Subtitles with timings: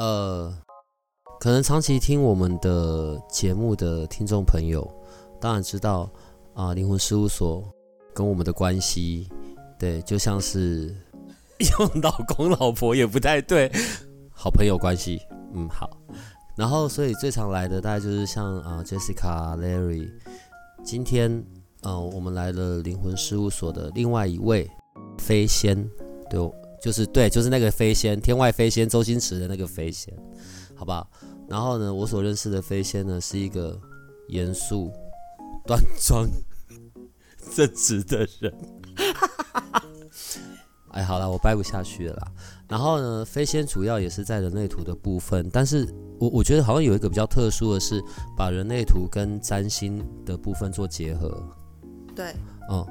[0.00, 0.50] 呃，
[1.38, 4.90] 可能长期听我们的节目的听众朋友，
[5.38, 6.10] 当然知道
[6.54, 7.62] 啊，灵魂事务所
[8.14, 9.28] 跟我们的关系，
[9.78, 10.96] 对，就像是
[11.58, 13.70] 用老公老婆也不太对，
[14.32, 15.20] 好朋友关系，
[15.52, 15.90] 嗯，好。
[16.56, 20.10] 然后，所以最常来的大概就是像啊，Jessica、Larry。
[20.82, 21.30] 今天，
[21.82, 24.66] 嗯，我们来了灵魂事务所的另外一位
[25.18, 25.86] 飞仙，
[26.30, 26.40] 对。
[26.80, 30.14] 就是对，就是那个飞仙，天外飞仙，周星驰的那个飞仙，
[30.74, 31.08] 好不好？
[31.48, 33.78] 然后呢，我所认识的飞仙呢，是一个
[34.28, 34.90] 严肃、
[35.66, 36.26] 端庄、
[37.54, 38.54] 正直的人。
[40.92, 42.32] 哎，好了，我掰不下去了啦。
[42.68, 45.86] 然后呢，飞仙主要也是在人类图的部分，但是
[46.18, 48.02] 我我觉得好像有一个比较特殊的是，
[48.36, 51.42] 把人类图跟占星的部分做结合。
[52.14, 52.34] 对，
[52.70, 52.86] 嗯。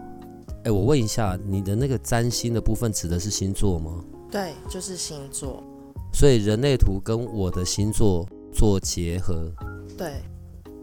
[0.70, 4.06] 哎，我问一下，你的那个占星的部分指的是星座吗？
[4.30, 5.64] 对，就是星座。
[6.14, 9.52] 所以人类图跟我的星座做结合。
[9.98, 10.22] 对。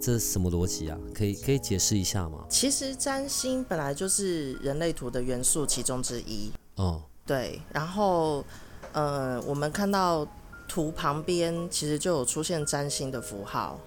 [0.00, 0.98] 这是什么逻辑啊？
[1.14, 2.44] 可以可以解释一下吗？
[2.48, 6.50] 其实占星本来就是人类图的元素其中之一。
[6.74, 7.00] 哦。
[7.24, 8.44] 对，然后
[8.92, 10.26] 呃，我们看到
[10.66, 13.78] 图旁边其实就有出现占星的符号。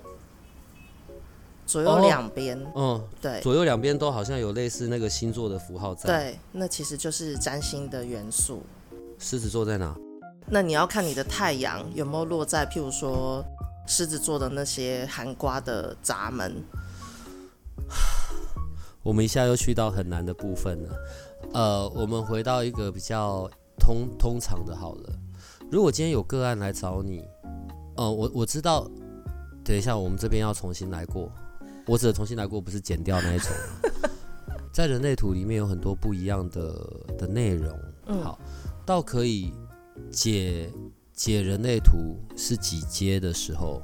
[1.69, 6.07] 左右两边，嗯，对，左右两边都好像有类似那个星座的符号在。
[6.07, 8.63] 对，那其实就是占星的元素。
[9.19, 9.95] 狮子座在哪？
[10.47, 13.45] 那你要看你的太阳有没有落在，譬如说
[13.85, 16.55] 狮子座的那些寒瓜的闸门。
[19.03, 20.89] 我们一下又去到很难的部分了。
[21.53, 23.47] 呃，我们回到一个比较
[23.79, 25.13] 通通常的好了。
[25.71, 27.23] 如果今天有个案来找你，
[27.95, 28.89] 呃，我我知道，
[29.63, 31.31] 等一下我们这边要重新来过。
[31.89, 33.49] 我只重新来过，不是剪掉那一种。
[34.71, 36.71] 在人类图里面有很多不一样的
[37.17, 37.75] 的内容。
[38.21, 38.39] 好，
[38.85, 39.51] 到可以
[40.11, 40.71] 解
[41.13, 43.81] 解人类图是几阶的时候？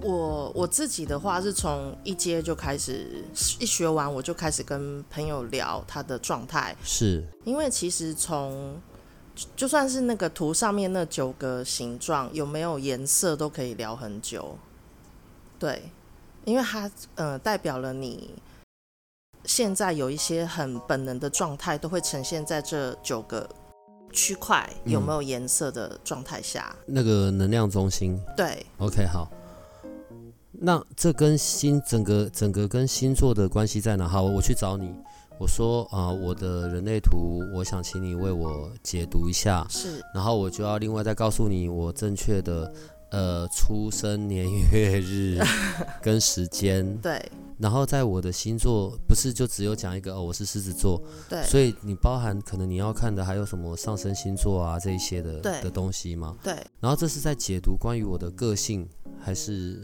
[0.00, 3.22] 我我自己的话是从一阶就开始，
[3.60, 6.74] 一学完我就开始跟朋友聊他的状态。
[6.82, 8.80] 是，因为其实从
[9.54, 14.56] 就算是那个图上面那九个形状有没有颜色都可以聊很久。
[15.58, 15.82] 对。
[16.44, 18.34] 因为它呃代表了你
[19.44, 23.48] 现在有一些很本能的状态，都会呈现在这九个
[24.12, 26.74] 区块有没有颜色的状态下。
[26.86, 28.20] 那个能量中心。
[28.36, 28.64] 对。
[28.78, 29.30] OK，好。
[30.50, 34.06] 那这跟星整个整个跟星座的关系在哪？
[34.06, 34.94] 好，我去找你，
[35.40, 39.66] 我说啊，我的人类图，我想请你为我解读一下。
[39.68, 40.00] 是。
[40.14, 42.72] 然后我就要另外再告诉你我正确的。
[43.12, 45.38] 呃，出生年月日
[46.02, 47.22] 跟时间，对。
[47.58, 51.42] 然后在我的星座，不是就只有讲一个哦，我是狮子座，对。
[51.44, 56.34] 所以你包含可能你要看的还有什么上升星座啊这一些的的东西吗？
[56.42, 56.56] 对。
[56.80, 58.88] 然后这是在解读关于我的个性，
[59.20, 59.80] 还是？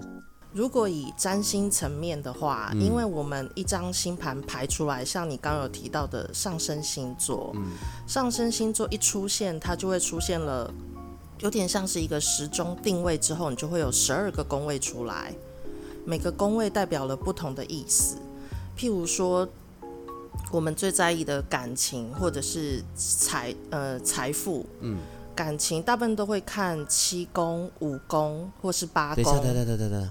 [0.50, 7.72] 如果以占星层面的话，因为我们一张星盘排出来，像你刚刚有提到的上升星座，嗯，
[8.06, 10.72] 上升星座一出现，它就会出现了。
[11.40, 15.32] 有点像是一个时钟定位之后，你就会有十二个宫位出来，
[16.04, 18.16] 每个宫位代表了不同的意思。
[18.76, 19.48] 譬如说，
[20.50, 24.98] 我们最在意的感情或者是财呃财富，嗯，
[25.34, 29.22] 感情大部分都会看七宫、五宫或是八宫。
[29.22, 30.10] 等一下，等等等等等，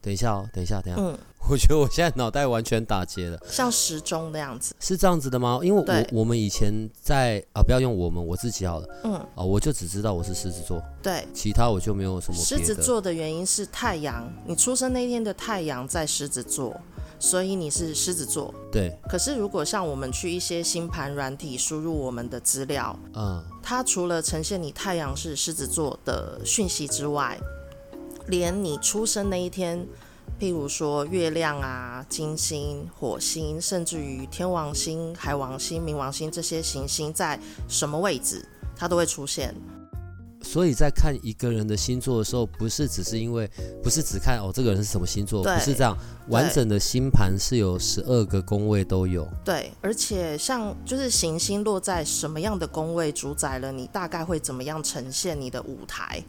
[0.00, 1.02] 等一下哦，等一下，等一下。
[1.02, 1.18] 嗯。
[1.50, 5.58] 我觉得我现在脑袋完全打结了，像时钟的样子，是这样子的吗？
[5.62, 12.38] 因为我我们以前在啊，不要用我们，我自己好了，嗯，啊，我就只知道我是狮子座，对，其他我就没有什么。
[12.38, 16.80] 狮子座的原因是太阳，你出生那天的太阳在狮子座，
[17.18, 18.96] 所以你是狮子座，对。
[19.08, 27.36] 可是如果像我们去一些星盘软体输入我们的资料，嗯，它除了呈现你太阳是狮子座的讯息之外，
[28.28, 29.86] 连你出生那一天。
[30.42, 38.44] 譬如说月亮啊、金星、火星，甚至于天王星、海王星、冥王星这些行星在什么位置，
[38.74, 39.54] 它都会出现。
[40.42, 43.48] 所以在看一个人的星座的时候，不是只是因为，
[43.84, 45.96] 不是只看哦这个人是什么星座，不是这样，
[46.26, 49.24] 完整的星盘是有十二个宫位都有。
[49.44, 56.20] 对，而且像就是行星落在什么样的宫位，主宰了你大概会怎么样呈现你的舞台，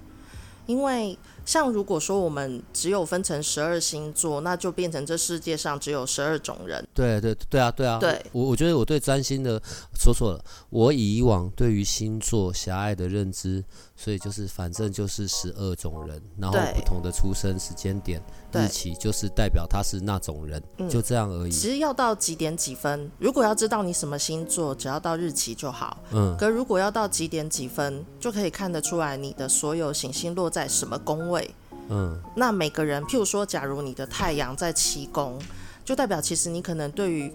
[0.68, 1.18] 因为。
[1.45, 6.86] 像如果说我们只有分成十二星座，那就变成这世界上只有十二种人。
[6.94, 8.00] 对对对啊对啊。
[8.00, 9.62] 对，我我觉得我对占星的
[9.94, 13.63] 说错了，我以往对于星座狭隘的认知，
[13.95, 18.22] 所以就是反正就是十二种人，然后不同的出生时间点。
[18.51, 21.51] 日期就是代表他是那种人，就这样而已。
[21.51, 25.98] 其实要到几点几分，如果要知道你什么星座，只要到日期就好。
[26.12, 31.54] 嗯，可如果要到几点几分，就可以看得出来你的所有行星落在什么宫位。
[31.90, 35.40] 嗯，那每个人，譬如说，假如你的太阳在七宫，
[35.84, 37.34] 就代表其实你可能对于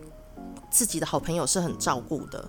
[0.71, 2.49] 自己的好朋友是很照顾的，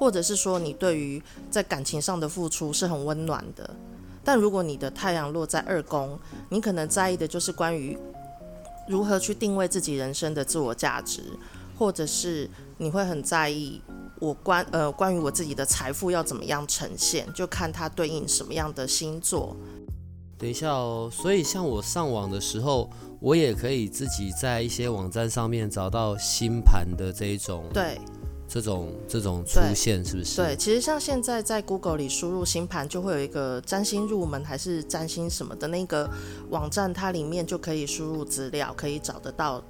[0.00, 3.68] 或者是说你对于在感情上的付出是很温暖的。
[4.24, 6.18] 但如果你的太阳落在二宫，
[6.48, 7.98] 你可能在意的就是关于
[8.88, 11.20] 如何去定位自己人生的自我价值，
[11.78, 12.48] 或者是
[12.78, 13.78] 你会很在意
[14.18, 19.54] 我关呃关于我自己的财富要怎么样呈现，就看它对应什么样的星座。
[20.38, 22.88] 等一下哦，所以像我上网的时候，
[23.20, 27.66] 我也可以自己在一些网站上面找到星盘的这一种。
[27.74, 28.00] 对。
[28.52, 30.34] 这种这种出现是不是？
[30.34, 36.10] 对，其实像现在在 Google 里输入星盘，就会有一个占星入门还是占星什么的那个
[36.48, 39.62] 网站，它里面就可以输入资料，可以找得到。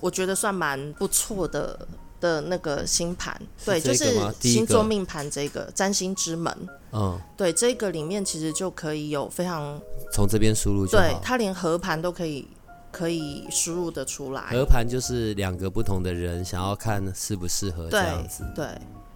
[0.00, 1.86] 我觉得算蛮不错的
[2.18, 6.68] 的那个星盘，对，就是星座命盘这个占星之门。
[6.92, 9.78] 嗯，对，这个里面其实就可以有非常
[10.10, 12.48] 从这边输入，对，它连合盘都可以。
[12.96, 18.42] 可以输入的出来，合盘就是两个不同的人想要看适不适合这样子。
[18.54, 18.66] 对，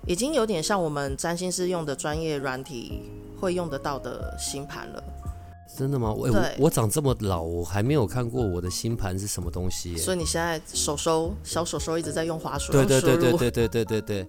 [0.06, 3.10] 已经有点像我们占星师用的专业软体
[3.40, 5.02] 会用得到的星盘了。
[5.78, 6.12] 真的吗？
[6.12, 9.96] 我我我长这么老，我还没有看过我的星盘是什么东西。
[9.96, 14.28] 所以你现在手手小手手一直在用滑鼠，对对对对对对对对对。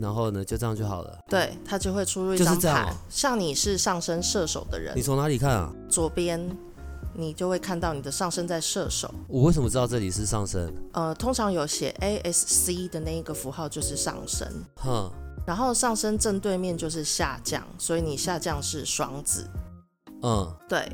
[0.00, 1.18] 然后呢，就这样就好了。
[1.28, 2.96] 对，它就会出入一张盘。
[3.10, 5.70] 像你是上升射手的人，你从哪里看啊？
[5.90, 6.40] 左边。
[7.18, 9.12] 你就会看到你的上升在射手。
[9.26, 10.72] 我为什么知道这里是上升？
[10.92, 14.46] 呃，通常有写 A S C 的那一个符号就是上升。
[14.76, 15.10] 哼。
[15.44, 19.48] 然后上升正对面就是下降，所以你下降是双子。
[20.22, 20.88] 嗯，对。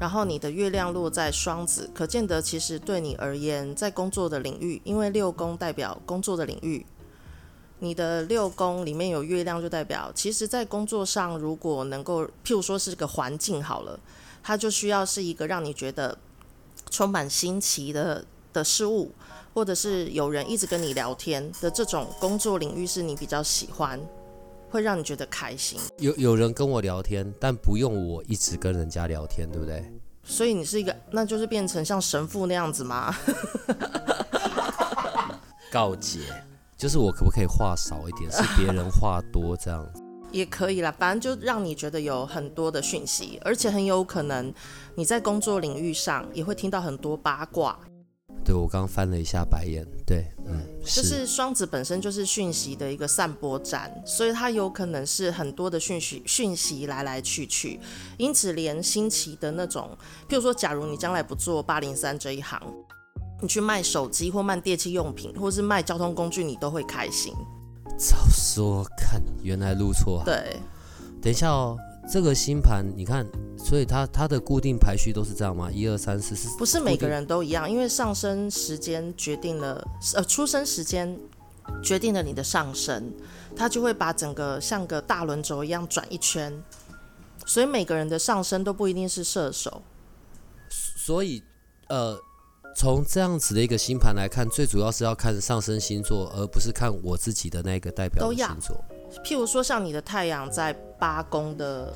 [0.00, 6.86] 然后你的月亮落在双子，可见得其实对你而言，在工作的领域，因为六宫代表工作的领域，
[7.80, 14.00] 你的六宫里面有月亮，就代表其实在工作上，如果能够，譬如说是个环境好了。
[14.46, 16.16] 它就需要是一个让你觉得
[16.88, 19.10] 充满新奇的的事物，
[19.52, 24.00] 或者是有人一直跟你聊天的这种工作领域是你比较喜欢，
[24.70, 25.80] 会让你觉得开心。
[25.98, 29.84] 有有人跟我聊天，但不用我一直跟人家聊天，对不对？
[30.22, 33.12] 所以你是一个，那就是变成像神父那样子吗？
[35.72, 36.20] 告解，
[36.76, 39.84] 就是我可不可以话少一点，是别人话多这样。
[40.36, 44.52] 也可以啦，反正就让你觉得有很多的讯息，而且很有可能
[44.94, 47.78] 你在工作领域上也会听到很多八卦。
[48.44, 57.80] 对我刚翻了一下白眼，对，嗯，就是双子本身就是讯息的一个散播站，所以它有可能是很多的讯息讯息来来去去，
[58.18, 59.96] 因此连新奇的那种，
[60.28, 62.60] 譬如说，假如你将来不做八零三这一行，
[63.42, 67.34] 你去卖手机或卖电器用品，或是卖交通工具，你都会开心。
[67.96, 70.22] 早说看，原来录错。
[70.24, 70.60] 对，
[71.22, 71.78] 等一下哦，
[72.10, 73.26] 这个星盘你看，
[73.56, 75.70] 所以它它的固定排序都是这样吗？
[75.70, 76.54] 一二三四四？
[76.58, 79.82] 不是每个人都一样，因为上升时间决定了，
[80.14, 81.18] 呃，出生时间
[81.82, 83.12] 决定了你的上升，
[83.56, 86.62] 它就会把整个像个大轮轴一样转一圈，
[87.46, 89.82] 所以每个人的上升都不一定是射手。
[90.68, 91.42] 所以，
[91.88, 92.18] 呃。
[92.76, 98.76] 从这样子的一个星盘来看，最主要是要看上升星座，而不是看我自己的那个代表星座。
[99.24, 101.90] 譬如说，像你的太阳在八宫的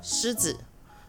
[0.00, 0.56] 狮子，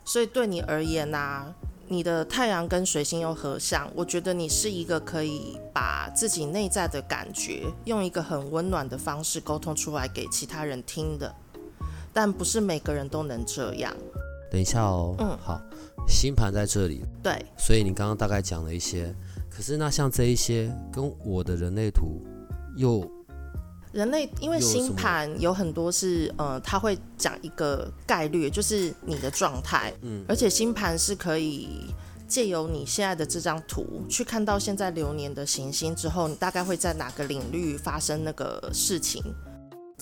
[0.03, 1.45] 所以对你而言呐，
[1.87, 11.33] 你的太阳跟水星又合相，我觉得你是一个可以把自己内在的感觉，用一个很温暖的方式沟通出来给其他人听的。
[12.11, 13.95] 但不是每个人都能这样。
[14.53, 15.59] 等一下哦，嗯，好。
[16.07, 19.11] 星盘在这里，对，所以你刚刚大概讲了一些，
[19.49, 22.21] 可是那像这一些跟我的人类图
[22.75, 23.09] 又，
[23.93, 31.91] 人类因为星盘有很多是呃，他会讲一个概率，就是你的状态，嗯，而且星盘是可以
[32.27, 39.23] 借由你现在的这张图去看到现在流年的行星之后，你大概会在哪个领域发生那个事情。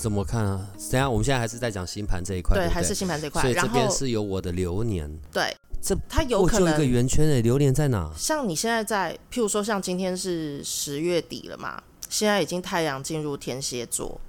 [0.02, 0.68] 怎么看啊？
[0.92, 3.40] 等下我们现在还是在讲星盘这一块，对，还是星盘这块。
[3.40, 8.12] 所以这边是有我的流年，对，这它有可我就一个能圆圈诶，流年在哪？
[8.18, 11.80] 像你现在在，譬如说像今天是十月底了嘛，
[12.10, 14.20] 现在已经太阳进入天蝎座，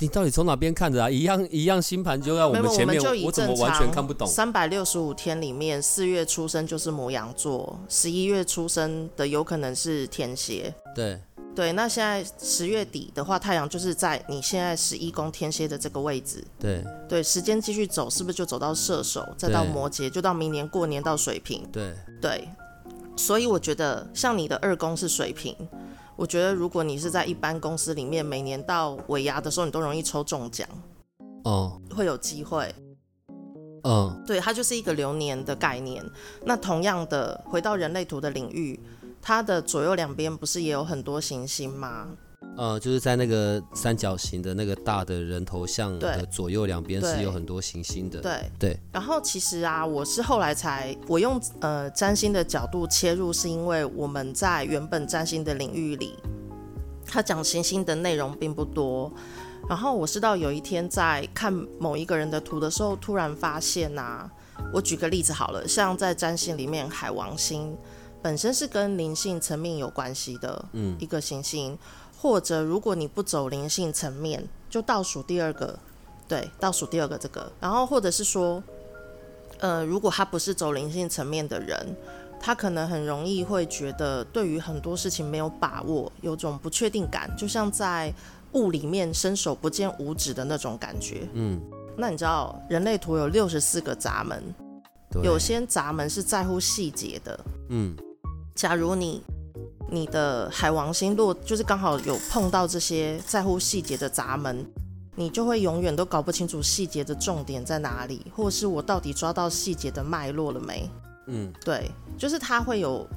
[0.00, 1.08] 你到底从哪边看的啊？
[1.08, 4.28] 一样一样星盘就在我们前面，就以我怎么完全看不懂？
[4.28, 10.74] 三百六十五天里面，四月出生就是摩羊座，十一月出生的有可能是天蝎。
[10.94, 11.18] 对，
[11.54, 16.42] 对，那现在十月底的话，太阳就是在你现在十一宫天蝎的这个位置。
[16.58, 21.66] 对，对，时间继续走，是不是就走到射手，再到摩羯，就到明年过年到水瓶？
[21.72, 22.48] 对，对，
[23.16, 25.54] 所以我觉得像你的二宫是水瓶，
[26.16, 30.66] 我觉得如果你是在一般公司里面，每年到尾牙的时候，你都容易抽中奖，
[31.44, 32.72] 哦，会有机会。
[33.82, 36.04] 嗯，对，它就是一个流年的概念。
[36.44, 38.78] 那同样的，回到人类图的领域，
[39.22, 42.08] 它的左右两边不是也有很多行星吗？
[42.56, 48.20] 呃，就是在那个三角形的那个大的人头像的左右两边是有很多行星的。
[48.20, 48.80] 对对。
[48.92, 56.16] 然后其实啊，我是后来才我用呃占星的角度切入，是因为我们在原本占星的领域里，
[57.06, 59.12] 他讲行星的内容并不多。
[59.68, 64.28] 然后我是到有一天在看某一个人的图的时候，突然发现呐、
[64.72, 67.76] 我举个例子好了，像在占星里面，海王星
[68.22, 71.78] 本身是跟灵性层面有关系的嗯一个行星，
[72.20, 75.78] 或者如果你不走灵性层面，就倒数第二个，
[76.28, 78.62] 对，倒数第二个这个，然后或者是说，
[79.58, 81.96] 呃，如果他不是走灵性层面的人，
[82.38, 88.12] 他可能很容易会觉得对于很多事情没有把握，有种不确定感，就像在
[88.52, 91.26] 雾里面伸手不见五指的那种感觉。
[91.32, 91.60] 嗯，
[91.96, 94.42] 那你知道人类图有六十四个闸门，
[95.10, 97.40] 对，有些闸门是在乎细节的。
[97.70, 97.96] 嗯
[98.60, 99.22] 假如你
[99.90, 104.62] 你的海王星落就是刚好有碰到这些在乎细节的闸门，
[105.16, 110.86] 你就会永远都搞不清楚细节的重点在哪里，或是我到底抓到细节的脉络了没？
[111.28, 113.08] 嗯对，就是它会有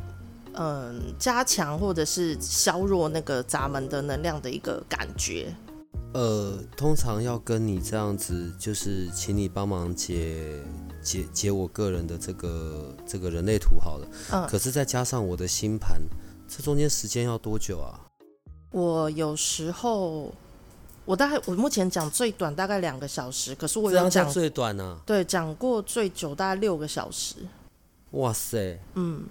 [0.54, 5.54] 嗯加强或者是削弱那个闸门的能量的一个感觉。
[6.14, 10.64] 呃，通常要跟你这样子，就是请你帮忙解
[11.04, 14.08] 解解我个人的这个这个人类图好了。
[14.32, 16.02] 嗯，可是再加上我的星盘，
[16.48, 18.00] 这中间时间要多久啊？
[18.72, 20.34] 我有时候
[21.06, 24.98] 我大概我目前讲最短大概两个小时，可是我有讲最短啊！
[25.06, 27.36] 对讲过最久大概六个小时。
[28.12, 29.26] 哇塞，嗯，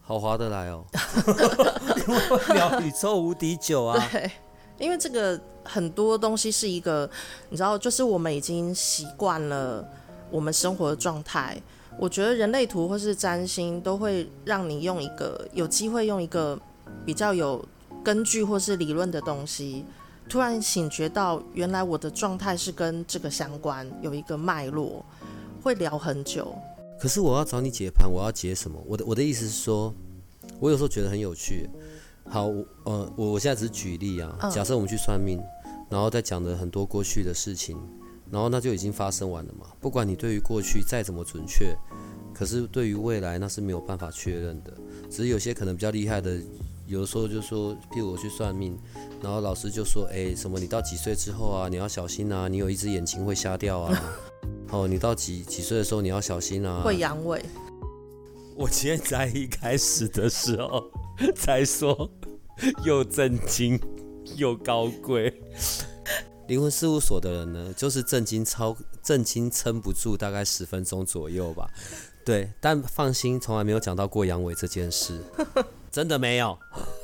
[0.00, 0.84] 好划得来哦！
[2.54, 4.08] 聊宇宙无敌久啊！
[4.12, 4.30] 对，
[4.78, 7.08] 因为这个很多东西是一个，
[7.48, 9.88] 你知道，就是我们已经习惯了
[10.32, 11.56] 我们生活的状态。
[11.98, 16.58] 我觉得人类图或是占星都会让你用一个有机会用一个
[17.04, 17.62] 比较有
[18.02, 19.84] 根据或是理论的东西，
[20.26, 25.04] 突然醒觉到原来我的状态是跟这个相关，有一个脉络，
[25.62, 26.54] 会聊很久。
[26.98, 28.82] 可是我要找你解盘，我要解什么？
[28.86, 29.92] 我的我的意思是说，
[30.58, 31.68] 我有时候觉得很有趣。
[32.24, 34.34] 好，我呃，我我现在只是举例啊。
[34.40, 35.38] 嗯假设我们去算命，
[35.90, 37.76] 然后再讲的很多过去的事情，
[38.32, 39.66] 然后那就已经发生完了嘛。
[39.78, 41.76] 不管你对于过去再怎么准确，
[42.32, 44.72] 可是对于未来那是没有办法确认的。
[45.10, 46.40] 只是有些可能比较厉害的，
[46.86, 48.76] 有的时候就说，譬如我去算命，
[49.22, 54.02] 然后老师就说，哎，什么你到几岁之后啊，你要小心啊，你有一只眼睛会瞎掉啊。
[54.72, 56.80] 哦，你到几几岁的时候你要小心啊。
[56.82, 57.38] 会阳痿，
[58.56, 60.90] 我今天在一开始的时候
[61.36, 62.10] 才说
[62.82, 63.78] 又震惊
[64.36, 65.30] 又高贵。
[66.52, 71.66] 灵魂事务所的人呢，就是震惊超震惊撑不住大概十分钟左右吧。
[72.26, 75.18] 对，但放心，从来没有讲到过阳痿这件事，
[75.90, 76.58] 真的没有。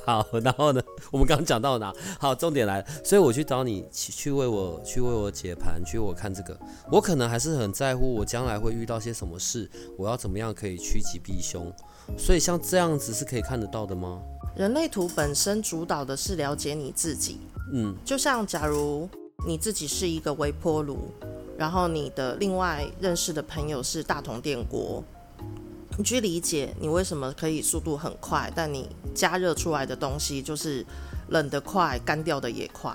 [0.04, 1.90] 好，然后呢，我们刚刚讲到哪？
[2.20, 6.54] 好，重点来了，所以我去找你去去为我去为我解盘，去为我看这个，
[6.92, 11.72] 我可能还是很在乎我将来会遇到些什么事，我要怎么样可以趋吉避凶。
[12.18, 14.20] 所以像这样子是可以看得到的吗？
[14.54, 17.38] 人类图本身主导的是了解你自己，
[17.72, 19.08] 嗯就像假如
[19.46, 21.12] 你自己是一个微波炉，
[21.56, 25.02] 然后你的另外认识的朋友是大同电锅，
[25.96, 30.84] 你去理解你为什么可以速度很快，但你加热出来的东西就是
[31.28, 32.92] 冷得快，干掉的也快。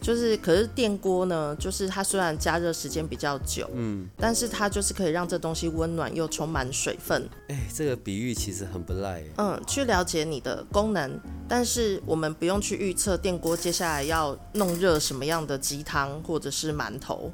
[0.00, 9.32] 就是，可是电锅呢，就是它虽然加热时间比较久，嗯，但是它就是可以让这东西温暖又充满水分，哎、这个比喻其实很不赖耶。
[9.38, 17.32] 嗯，去了解你的功能，但是我们不用去预测电锅接下来要弄热什么样的鸡汤或者是馒头，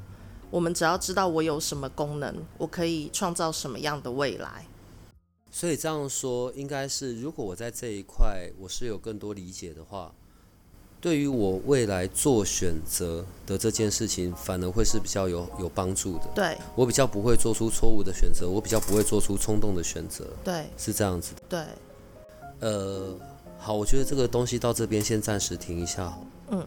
[0.49, 4.65] 我们只要知道我有什么功能，我可以创造什么样的未来。
[5.51, 10.11] 所以这样说，应该是如果我在这一块我是有更多理解的话，
[11.03, 16.29] 对于我未来做选择的这件事情，反而会是比较有有帮助的。
[16.33, 21.41] 对我比较不会做出错误的选择，我比较不会做出冲动的选择，对是这样子的。
[21.49, 21.65] 对，
[22.61, 23.13] 呃，
[23.59, 26.17] 好，我觉得这个东西到这边先暂时停一下。
[26.51, 26.65] 嗯，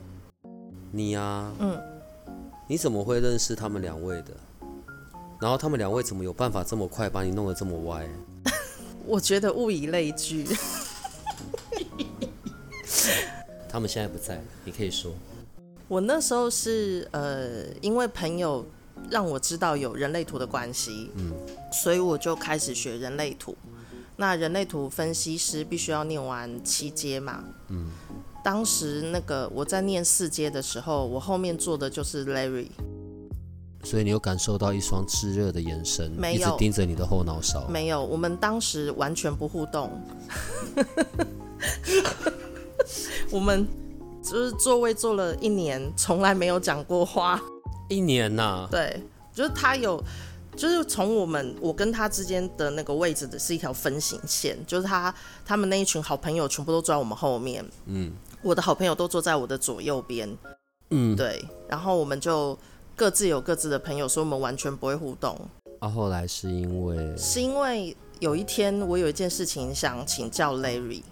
[0.91, 1.81] 你呀、嗯，
[2.69, 4.35] 你怎么会认识他们两位的？
[5.41, 8.07] 然后他们两位怎么有办法这么快把你弄得这么歪？
[9.07, 10.47] 我觉得物以类聚。
[13.77, 15.13] 他们现在不在，你可以说。
[15.87, 18.65] 我那时候是呃，因为朋友
[19.11, 21.31] 让我知道有人类图的关系，嗯，
[21.71, 23.55] 所以我就开始学人类图。
[24.17, 27.91] 那人类图分析师必须要念完七阶嘛，嗯，
[28.43, 32.69] 当时那个我在念四阶的时候，我后面坐的就是 Larry，
[33.85, 37.69] 所以你有感受到一双炙热的眼神，没一直盯着你的后脑勺。
[37.69, 40.01] 没有，我们当时完全不互动，
[43.31, 43.67] 我们
[44.23, 47.41] 就是座位坐了一年，从来没有讲过话。
[47.89, 49.01] 一年呐、对，
[49.33, 50.03] 就是他有，
[50.57, 55.15] 就是从我们我跟他之间的那个位置的是一条分形线，就是他
[55.45, 60.29] 他们那一群好朋友全部都坐在我们后面，嗯我的好朋友都坐在我的左右边，
[60.91, 61.15] 嗯，。
[61.17, 62.59] 对，然后我们就
[62.97, 65.39] 各自有各自的朋友，所以我们完全不会互动。
[65.79, 71.03] 啊，后来是因为是因为有一天我有一件事情想请教 Larry，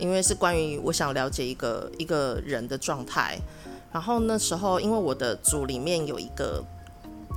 [0.00, 3.38] 因为是关于我想了解一个一个人的状态。
[3.92, 6.64] 然后那时候因为我的组里面有一个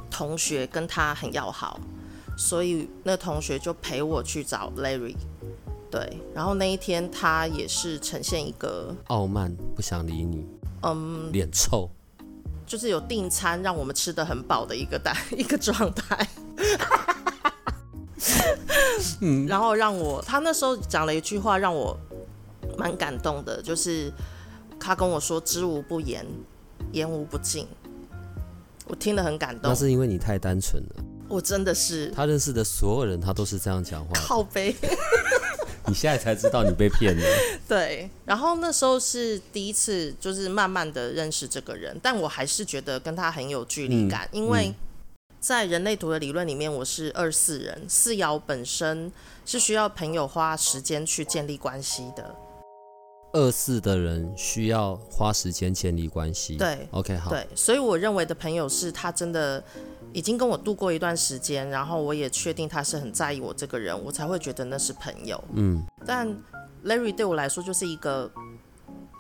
[0.10, 1.80] 同学跟他很要好，
[2.38, 5.16] 所以那同学就陪我去找 Larry。
[5.90, 10.46] 对，然后那一天他也是呈现一个傲慢，不想理你，
[10.82, 11.90] 嗯，脸臭。
[12.66, 16.28] 就是有订餐让我们吃的很饱的一个大 一个状态。
[19.22, 21.98] 嗯，然后让我，他那时候讲了一句话让我
[22.78, 24.12] 蛮感动的，就是
[24.80, 26.26] 他跟我说“知无不言，
[26.92, 27.68] 言无不尽”，
[28.88, 29.76] 我听得很感动那。
[29.76, 31.04] 是因为你太单纯了。
[31.30, 34.12] 我真的是他认识的所有人，他都是这样讲话。
[34.14, 34.76] 靠背，
[35.88, 37.24] 你现在才知道你被骗了。
[37.68, 38.10] 对。
[38.26, 44.76] 然后那时候是第一次，就是慢慢的认识这个人，但我还是觉得跟他很有距离感，因为嗯
[45.40, 49.12] 在人类图的理论里面，我是二四人，四爻本身
[49.46, 52.36] 是需要朋友花时间去建立关系的。
[53.34, 56.56] 二四的人需要花时间建立关系。
[56.56, 57.32] 对，OK，好。
[57.32, 59.62] 对，所以我认为的朋友是他真的
[60.14, 65.44] 已经跟我度过一段时间，然后我也确定他是很在意我这个人，我才会觉得那是朋友。
[65.54, 66.28] 嗯，但
[66.86, 68.32] Larry 对我来说就是一个，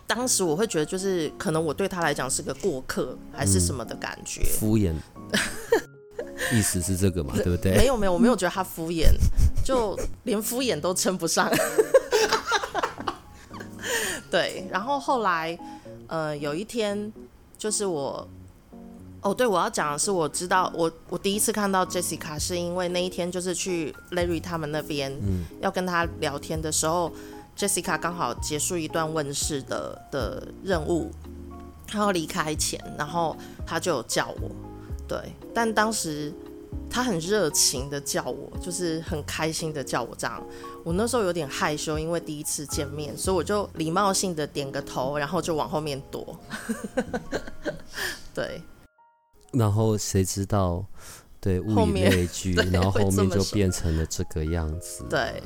[0.06, 4.43] 当时我会觉得就是可能我对他来讲是个过客还是什么的感觉。
[4.60, 4.93] 敷衍，
[6.54, 7.88] 意思是这个嘛，对不对没？
[7.88, 9.08] 有没有，我没有觉得他敷衍，
[9.65, 11.52] 就连敷衍都称不上。
[14.31, 15.57] 对，然后后来，
[16.07, 17.11] 呃，有一天，
[17.57, 18.27] 就是我，
[19.21, 27.11] 哦，对，我要讲的是，我知道，我我第一次看到 Jessica 是因为那一天就是去 Larry 他们那边，嗯要跟他聊天的时候
[27.57, 31.11] ，Jessica 刚好结束一段问世的的任务，
[31.87, 34.49] 他要离开前，然后他就有叫我，
[35.07, 35.17] 对，
[35.53, 36.33] 但当时
[36.89, 40.41] 他很热情的叫我，就是很开心的叫我这样。
[40.83, 46.38] 我那时候有点害羞，因为第一次见面，所以我就礼貌性的点个头，然后就往后面躲。
[48.33, 48.62] 对，
[49.51, 50.86] 然后谁知道，
[51.39, 55.03] 对，物以类聚，然后后面就变成了这个样子。
[55.09, 55.41] 对，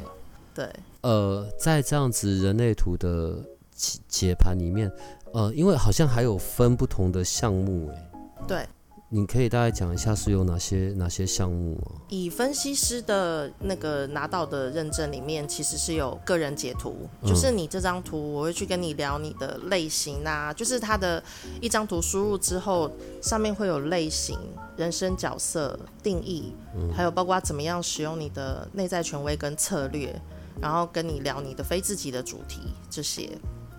[0.53, 0.69] 对，
[1.01, 3.37] 呃，在这样子人类图的
[3.73, 4.91] 解解盘里面，
[5.33, 8.11] 呃，因为好像还有分不同的项目，哎，
[8.47, 8.67] 对。
[9.09, 12.01] 你可以大概讲一下是有哪些哪些项目吗？
[12.09, 17.29] 以分析师的那个拿到的认证里面，其实是有个人截图，嗯。
[17.29, 21.23] 就是你这张图，我会去跟你聊你的类型啊，就是它的
[21.61, 22.91] 一张图输入之后，
[23.21, 24.37] 上面会有类型、
[24.75, 26.51] 人生角色定义，
[26.93, 30.13] 还有包括怎么样使用你的内在权威跟策略，
[30.59, 33.29] 然后跟你聊你的非自己的主题这些，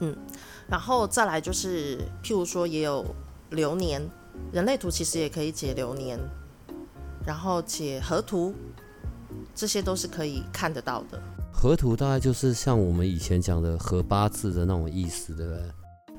[0.00, 0.16] 嗯，
[0.68, 3.04] 然后再来就是譬如说也有
[3.50, 4.00] 流年，
[4.52, 6.18] 人类图其实也可以解流年。
[7.26, 8.54] 然后解河图，
[9.54, 11.20] 这些都是可以看得到的。
[11.52, 15.62] 河图大概就是像我们以前讲的合八字的那种意思，对不对？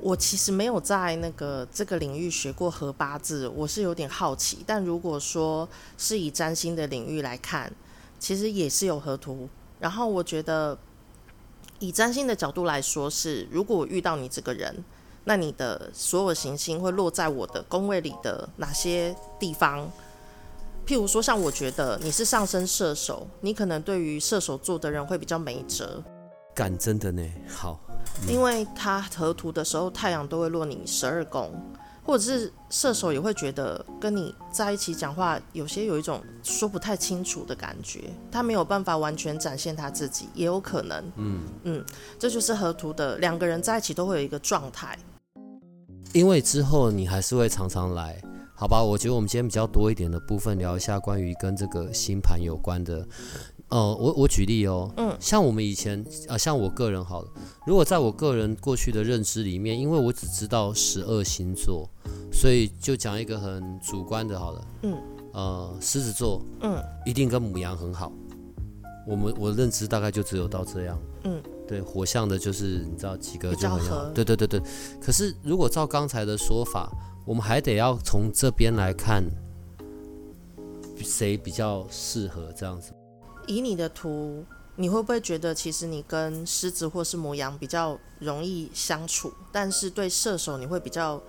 [0.01, 4.59] 我其实没有在那个这个领域学过合八字，我是有点好奇。
[4.67, 7.73] 但如果说是以占星的领域来看，
[8.19, 9.49] 其实也是有合图。
[9.79, 10.77] 然后我觉得，
[11.79, 14.83] 以占星的角度来说是，如果我遇到你这个人，
[15.23, 19.89] 那你的所有行星会落在我的宫位里的哪些地方？
[20.87, 26.03] 譬如说，像我觉得你是上升射手，你可能对于射手座的人会比较没辙。
[26.55, 27.79] 敢真的呢，好，
[28.27, 31.53] 因为他合图的时候太阳都会落你十二宫，
[32.09, 41.85] 或者是射手也会觉得跟你在一起讲话有些有一种说不太清楚的感觉，他没有办法完全展现他自己，也有可能，嗯嗯，
[42.17, 44.97] 这就是河图的两个人在一起都会有一个状态。
[46.11, 48.19] 因为之后你还是会常常来，
[48.55, 48.81] 好吧？
[48.81, 53.07] 我觉得我们今天比较多一点的部分聊一下关于跟这个星盘有关的。
[53.69, 57.27] 呃，我我举例哦，嗯，像我们以前啊，像我个人好了，
[57.65, 61.89] 如果在我个人过去的认知里面，因为我只知道十二星座，
[62.31, 64.97] 所以就讲一个很主观的，好了，嗯，
[65.33, 68.11] 呃，狮子座，嗯，一定跟母羊很好。
[69.07, 71.41] 我们我认知大概就只有到这样，嗯。
[71.67, 74.03] 对火象的，就是你知道几个就很好。
[74.05, 74.59] 对对对对。
[74.99, 76.91] 可是如果照刚才的说法，
[77.27, 79.23] 我们还得要从这边来看，
[80.97, 82.91] 谁比较适合这样子。
[83.49, 89.33] 以你的图，你会不会觉得其实你跟狮子或是母羊比较容易相处？
[89.51, 91.19] 但是对射手，你会比较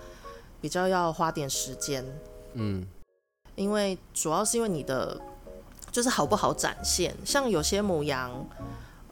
[0.60, 2.04] 比较要花点时间。
[2.52, 2.86] 嗯。
[3.56, 5.18] 因为主要是因为你的
[5.90, 8.30] 就是好不好展现，像有些母羊。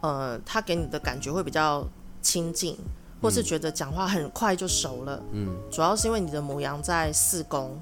[0.00, 1.84] 呃，他给你的感觉会比较
[2.22, 2.78] 亲近，
[3.20, 5.20] 或是觉得讲话很快就熟了。
[5.32, 7.76] 嗯，主要是因为你的母羊在四宫，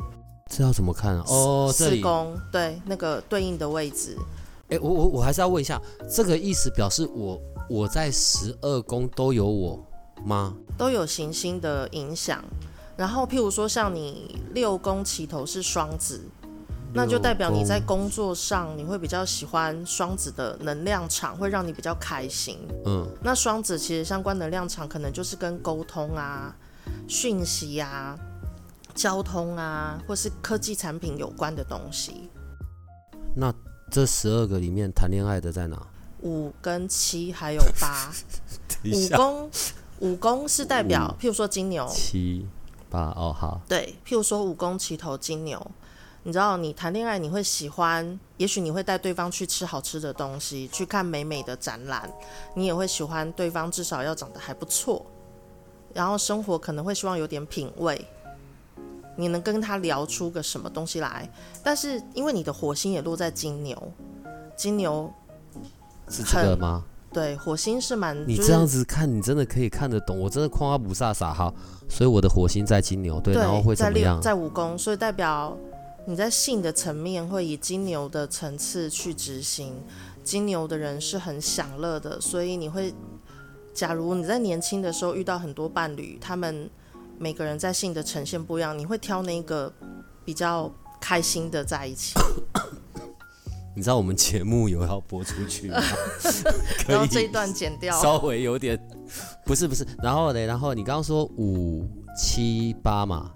[0.50, 1.22] 这要怎么看啊？
[1.28, 4.16] 哦，四宫对那个对应的位置。
[4.68, 9.84] 哎，我我我还是要问一下，这个意思表示我我在十二宫都有我
[10.24, 10.54] 吗？
[10.76, 12.42] 都有行星的影响。
[12.96, 16.20] 然后譬如说像你六宫起头是双子。
[16.94, 22.56] 那就代表你在工作上你会比较喜欢双子的能量场，会让你比较开心。
[22.86, 26.56] 嗯，那双子其实相关能量场可能就是跟沟通啊、
[27.06, 28.16] 讯息啊、
[28.94, 32.30] 交通啊，或是科技产品有关的东西。
[33.34, 33.52] 那
[33.90, 35.86] 这十二个里面谈恋爱的在哪？
[36.22, 38.12] 五跟七还有八。
[38.84, 39.50] 五宫，
[40.00, 41.86] 五宫是代表，譬如说金牛。
[41.88, 42.46] 七
[42.90, 43.60] 八哦，好。
[43.68, 45.64] 对，譬如说五宫齐头金牛。
[46.24, 52.10] 你知道，你谈恋爱你会喜欢，也许你会带对方去吃好吃的东西，去看美美的展览，
[52.54, 55.06] 你也会喜欢对方至少要长得还不错，
[55.94, 58.04] 然后生活可能会希望有点品味，
[59.16, 61.28] 你能跟他聊出个什么东西来。
[61.62, 63.92] 但是因为你的火星也落在金牛，
[64.56, 65.12] 金牛
[66.08, 66.84] 是这个吗？
[67.12, 68.16] 对，火星是蛮……
[68.28, 70.20] 你这样子看，你真的可以看得懂。
[70.20, 71.52] 我真的夸阿不飒飒哈，
[71.88, 74.20] 所以我的火星在金牛，对，然后会怎么样？
[74.20, 75.56] 在五宫，所以代表。
[76.08, 79.74] 你在性的层面会以金牛的层次去执行，
[80.22, 82.94] 金牛的人是很享乐的，所以你会，
[83.74, 86.70] 假如你在年轻的时候遇到很多伴侣，他们
[87.18, 89.72] 每个人在性的呈现不一样，你会挑那个
[90.24, 92.14] 比较开心的在一起。
[93.74, 95.78] 你知道我们节目有要播出去吗？
[96.88, 98.78] 然后这一段剪掉，稍微有点，
[99.44, 100.46] 不是不是，然后呢？
[100.46, 103.30] 然后你刚刚说五七八嘛，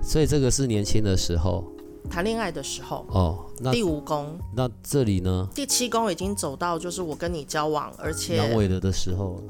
[0.00, 1.64] 所以这个是年轻的时候。
[2.10, 5.48] 谈恋爱的时候哦，那第五宫，那这里呢？
[5.54, 9.42] 第七宫已经走到就是我跟你交往，而且阳痿了的时候，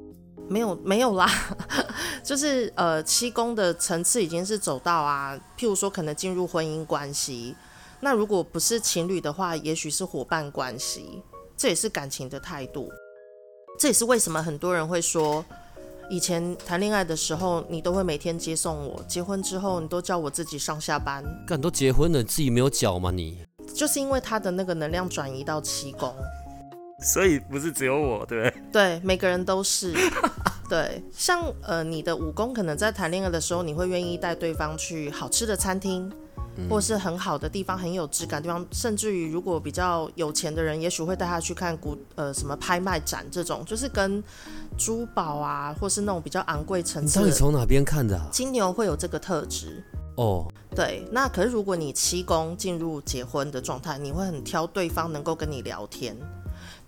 [0.49, 1.29] 没有没有啦，
[2.23, 7.55] 就是呃七宫的层次已经是走到啊，譬如说可能进入婚姻关系，
[8.01, 11.23] 那如果不是情侣的话，也许是伙伴关系，
[11.57, 12.91] 这也是感情的态度，
[13.79, 15.45] 这也是为什么很多人会说。
[16.11, 21.25] 以前谈恋爱的时候，你都会每天接送我；结婚之后，你都叫我自己上下班。
[21.47, 23.11] 干都结婚了，自己没有脚吗？
[23.11, 23.39] 你
[23.73, 26.15] 就是因为他的那个能量转移到七宫，
[27.03, 28.63] 所以不是只有我，对不对？
[28.73, 29.93] 对，每个人都是。
[30.69, 36.11] 对，像呃，你的武功可能在谈恋爱的时候，你会愿意带对方去好吃的餐厅。
[36.69, 44.23] 或是很好的地方，很有质感地方，甚至于如果比较有钱的人，也许会带他去看古呃什么拍卖展这种，就是跟
[44.77, 47.19] 珠宝啊，或是那种比较昂贵层次。
[47.19, 48.21] 你到底从哪边看的？
[48.31, 49.83] 金牛会有这个特质
[50.17, 50.47] 哦。
[50.77, 56.15] 对，那可是如果你七宫进入结婚的状态，你会很挑对方能够跟你聊天，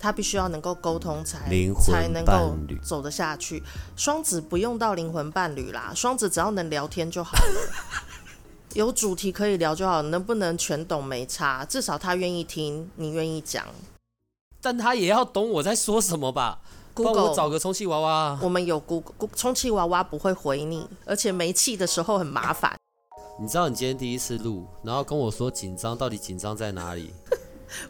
[0.04, 1.48] 他必须要能够沟通才
[1.80, 3.62] 才能够走得下去。
[3.96, 7.60] 双子不用到灵魂伴侣啦，双子只要能聊天就好了。
[8.76, 13.64] 有主题可以聊就好，能不能全懂没差，至少他愿意听，你愿意讲，
[14.60, 16.60] 但他也要懂我在说什么吧。
[16.92, 22.76] Google 我找个充气娃娃，我们有 Google 充气娃娃不会回你，而且没气的时候很麻烦。
[23.40, 27.14] 你知道你今天第一次录，然后跟我说紧张，到底紧张在哪里？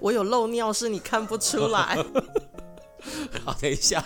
[0.00, 1.96] 我有漏尿是你看不出来。
[3.44, 4.04] 好，等一下，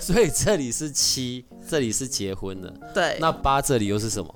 [0.00, 2.72] 所以这里是七，这里是结婚的。
[2.94, 4.34] 对，那八这里又是什么？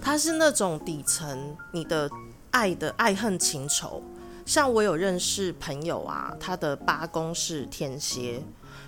[0.00, 2.10] 它是那种底层，你的
[2.50, 4.02] 爱的爱恨情仇。
[4.44, 8.42] 像我有认识朋友啊，他的八宫是天蝎，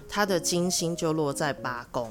[0.09, 2.11] 他的金星就落在八宫。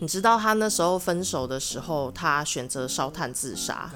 [0.00, 3.90] 你知道他那时候分手的时候，他选择烧炭自杀。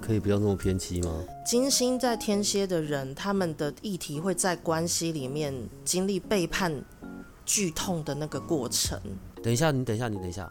[0.00, 1.12] 可以不要那么偏激吗？
[1.44, 6.82] 金星在天蝎的人，他们的议题会在关系里面经历背叛、
[7.44, 8.98] 剧痛的那个过程。
[9.42, 10.50] 等一下，你等一下，你等一下。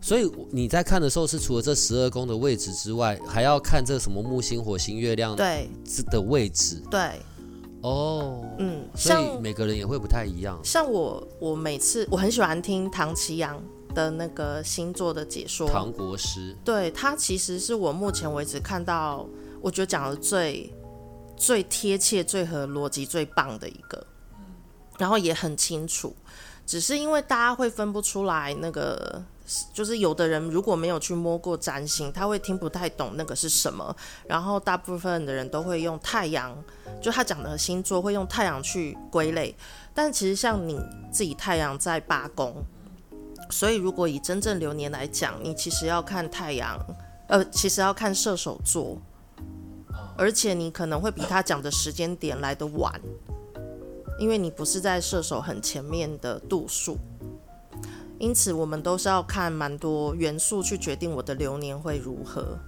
[0.00, 5.68] 所以你在看的时候，是除了这十二宫的位置之外，还要看这什么木星、火星、月亮对
[6.10, 6.80] 的位置。
[6.88, 7.20] 对，
[7.82, 10.56] 哦，嗯，所以每个人也会不太一样。
[10.62, 13.60] 像我，我每次我很喜欢听唐奇阳
[13.94, 19.26] 的那个星座的解说，唐国师，对他其实是我目前为止看到，
[19.60, 20.72] 我觉得讲的最
[21.36, 24.06] 最贴切、最合逻辑、最棒的一个，
[24.98, 26.14] 然后也很清楚。
[26.66, 29.24] 只是因为大家会分不出来，那个
[29.72, 33.96] 就是有的人如果没有去摸过占星，他会听不太懂那个是什么。
[34.26, 36.54] 然后大部分的人都会用太阳，
[37.00, 39.56] 就他讲的星座会用太阳去归类。
[39.94, 40.78] 但其实像你
[41.10, 42.62] 自己太阳在八宫，
[43.50, 46.78] 所以如果以真正流年来讲，你其实要看太阳，
[47.28, 48.98] 呃，其实要看射手座，
[50.16, 53.00] 而且你可能会比他讲的时间点来的晚。
[54.18, 56.98] 因为你不是在射手很前面的度数，
[58.18, 62.58] 因此我们都是要看蛮多元素去决定我的流年会如何。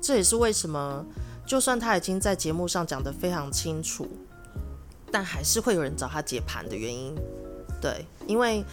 [0.00, 1.04] 这也是为什么，
[1.44, 4.06] 就算他已经在节目上讲得非常清楚，
[5.10, 7.12] 但还是会有人找他解盘的原因。
[7.80, 8.64] 对，因为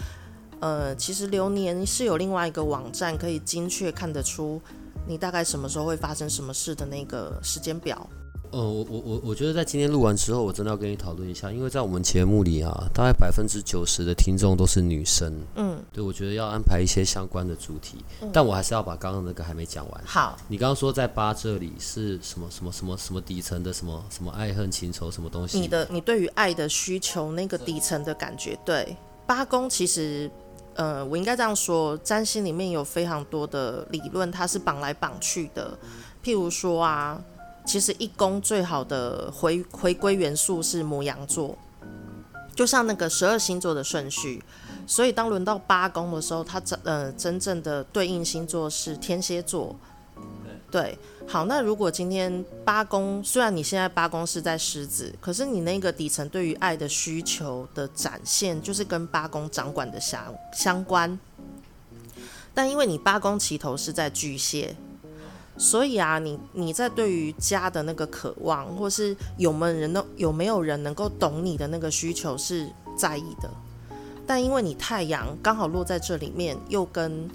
[0.59, 4.61] 呃，其实流年是有另外一个网站可以精确看得出
[5.07, 8.07] 你大概什么时候会发生什么事的那个时间表。
[8.49, 15.37] 呃，我我我我觉得在今天录完之后，我真的要跟你讨论一下，因为在我们节目里啊，大概百分之九十的听众都是女生。
[15.55, 17.97] 嗯，对，我觉得要安排一些相关的主题，
[18.31, 20.01] 但我还是要把刚刚那个还没讲完。
[20.05, 25.59] 好，你刚刚说在八这里是什么什么什么什么底层的什么什么爱恨情仇什么东西？
[25.59, 30.31] 你的你对于爱的需求那个底层的感觉，对八宫其实，
[30.77, 35.77] 呃，我应该这样说，占星里面有非常多的理论，它是绑来绑去的。
[36.23, 37.19] 譬如说啊，
[37.65, 41.57] 其实一宫最好的回回归元素是摩羊座，
[42.55, 44.43] 就像那个十二星座的顺序。
[44.85, 49.75] 所以当轮到八宫的时候，它真呃真正的对应星座是天蝎座。
[50.69, 61.17] 对，好，那如果今天八宫，虽然你现在八宫是在狮子，可是你那个底层对于爱的需求的展现，就是跟八宫掌管的相相关。
[62.53, 64.75] 但因为你八宫起头是在巨蟹，
[65.57, 73.49] 所以啊，你你在对于家的那个渴望，或是有没有人能有没有人能够懂你的那个需求是在意的。
[74.25, 77.29] 但因为你太阳刚好落在这里面，又跟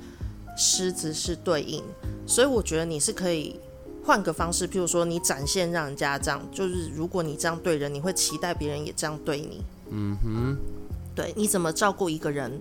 [0.57, 1.83] 狮子是对应，
[2.27, 3.59] 所以我觉得你是可以
[4.05, 9.65] 换个方式，譬如说你展现让人家这样，就是如果你这样对人，你会期待别人也这样对你。
[9.91, 10.57] 嗯哼，
[11.15, 12.61] 对，你怎么照顾一个人，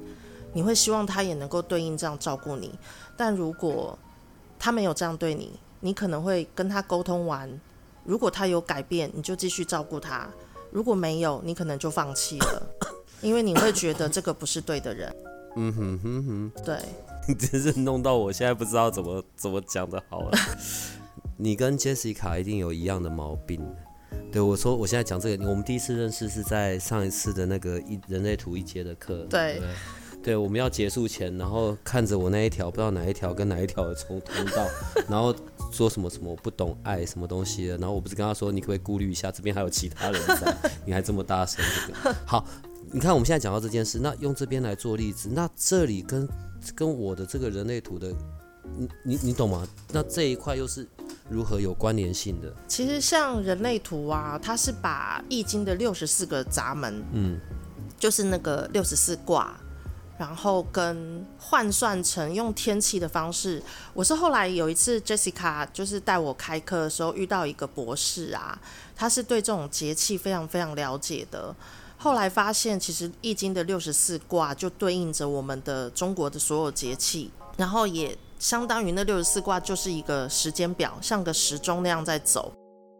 [0.53, 2.71] 你会希望他也能够对应这样照顾你。
[3.15, 3.97] 但如果
[4.59, 7.49] 他没有这样对你，你可能会跟他沟通完，
[8.03, 10.27] 如果他有改变，你就继续照顾他；
[10.71, 12.67] 如果没有，你可能就放弃了，
[13.21, 15.15] 因为你会觉得这个不是对的人。
[15.55, 16.79] 嗯哼哼哼，对，
[17.27, 20.37] 你真是弄到我现在不知道怎么怎么讲的好了。
[21.37, 23.61] 你跟 Jessica 一定有一样的毛病。
[24.31, 29.25] 对我说，我现在讲这个，我们第一次认识是在上一次的那个一人类图一阶的课。
[29.29, 29.69] 对对
[30.23, 34.67] 对，我们要结束前，然后看着我那一条不知道哪一条跟哪一条的通通道，
[35.09, 35.35] 然后
[35.71, 40.55] 说什么什么我不懂爱什么东西的，然后我不是跟他说，你可不可以顾虑一下，这边还有其他人在，
[40.85, 42.15] 你还这么大声这个。
[42.25, 42.45] 好，
[42.91, 46.27] 你看我们现在讲到这件事，那用这边来做例子，那这里跟
[46.75, 48.13] 跟我的这个人类图的，
[48.77, 49.67] 你你你懂吗？
[49.91, 50.87] 那这一块又是
[51.29, 52.53] 如何有关联性的？
[52.67, 57.39] 其实像人类图啊，它是把易经的六十四个闸门，嗯，
[57.97, 59.55] 就是那个六十四卦，
[60.17, 63.61] 然后跟换算成用天气的方式。
[63.93, 68.59] 我是后来有一次 Jessica 就是带我开课的时候遇到一个博士啊，
[68.95, 71.55] 他是对这种节气非常非常了解的。
[72.03, 82.51] 后来发现，其实易经的六十四卦就对应着我们的中国的所有节气，然后也相当于那六十四卦就是一个时间表，像个时钟那样在走。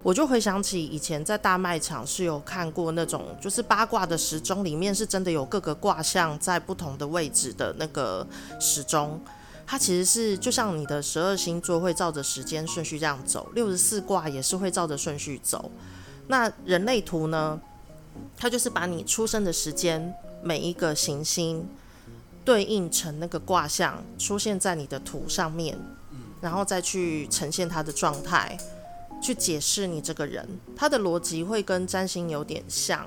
[0.04, 8.28] 我就回想起以前在大卖场是有看过那种，就是八卦的时钟，里面是真的有各个卦象在不同的位置的那个
[8.60, 9.20] 时钟。
[9.66, 15.72] 它其实是就像你的十二星座会照着时间顺序这样走，六十四卦也是会照着顺序走。
[16.28, 17.60] 那人类图呢？
[18.38, 21.66] 它就是把你出生的时间每一个行星
[22.44, 25.78] 对应成那个卦象出现在你的图上面，
[26.42, 28.58] 然后再去呈现它的状态。
[29.24, 30.44] 去解释你这个人，
[30.76, 33.06] 它的逻辑会跟占星有点像，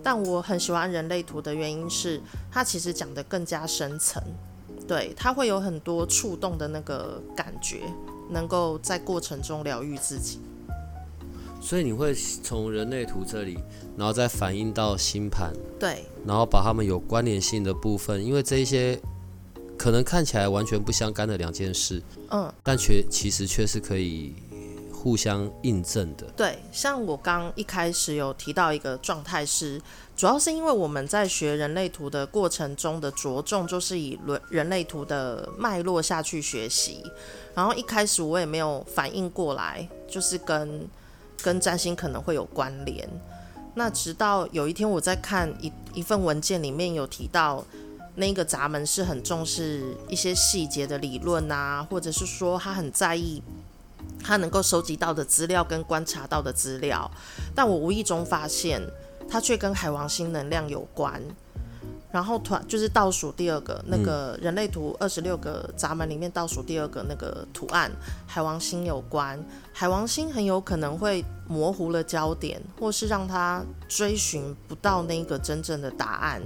[0.00, 2.20] 但我很喜欢人类图的原因是，
[2.52, 4.22] 它其实讲的更加深层。
[4.86, 7.80] 对，它会有很多触动的那个感觉，
[8.30, 10.38] 能够在过程中疗愈自己。
[11.66, 13.58] 所以你会从人类图这里，
[13.96, 18.96] 然后再反映到星盘，对，然后把它们有关联性的部分，因为这一些
[19.76, 22.00] 可能看起来完全不相干的两件事，
[22.30, 24.36] 嗯，但却其实却是可以
[24.92, 26.24] 互相印证的。
[26.36, 29.82] 对，像我刚一开始有提到一个状态是，
[30.16, 37.02] 主要是因为我们在学人类图的过程中的着重就是以人人类图的脉络下去学习，
[37.56, 40.88] 然后一开始我也没有反应过来，就是跟
[41.42, 43.08] 跟占星可能会有关联。
[43.74, 47.64] 那直到有一天我在看一一份文件里面有提到，
[48.14, 53.42] 那个闸门是很重视一些细节的理论啊，或者是说他很在意
[54.22, 57.10] 他能够收集到的资料跟观察到的资料，
[57.54, 58.80] 但我无意中发现，
[59.28, 61.22] 它却跟海王星能量有关。
[62.16, 67.92] 然后团就是倒数第二个那个人类图二十六个闸门里面倒数第二个那个图案，
[68.26, 69.38] 海王星有关。
[69.70, 76.40] 海王星很有可能会模糊了焦点，或是让他追寻不到那个真正的答案，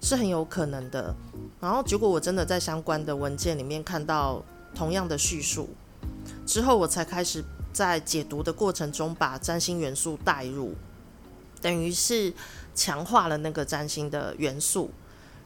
[0.00, 1.14] 是很有可能的。
[1.60, 4.42] 然后结果我真的在相关的文件里面看到
[4.74, 5.68] 同样的叙述。
[6.44, 10.74] 之后，我才开始在解读的过程中把占星元素带入，
[11.62, 12.32] 等于是
[12.78, 14.90] 强化了那个占星的元素。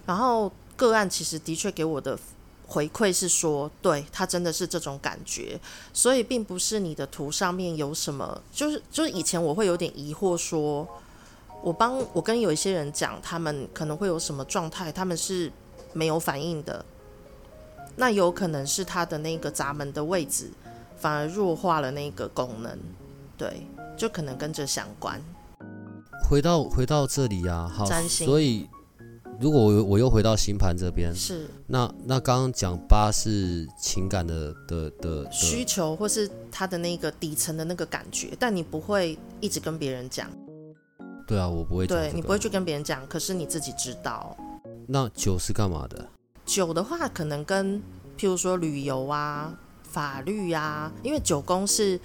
[0.04, 2.18] 然后个案其实的确给我的
[2.66, 5.58] 回馈是说，对他真的是这种感觉，
[5.94, 10.86] 所以并不是你的图上面有什么，就是就是以前我会有点疑惑，说
[11.62, 15.50] 我帮我跟有一些人讲，他们可能会有什么状态，他们是
[15.92, 16.84] 没有反应的，
[17.96, 20.50] 那有可能是他的那个闸门的位置。
[21.02, 22.78] 反而弱化了那个功能，
[23.36, 23.66] 对，
[23.96, 25.20] 就可能跟着相关。
[26.29, 28.68] 回到回到这里啊，好，所以
[29.40, 31.46] 如果我我又回到星盘这边，是。
[31.66, 35.33] 那那刚刚讲八是情感的的的的。
[35.33, 40.31] 需求或是他的那个底层的那个感觉，但你不会一直跟别人讲，
[41.27, 42.11] 对啊，我不会讲这个。
[42.11, 44.37] 对你不会去跟别人讲，可是你自己知道。
[44.87, 46.07] 那酒是干嘛的？
[46.44, 47.81] 酒的话，可能跟
[48.18, 51.98] 譬如说旅游啊、法律啊、因为九宫是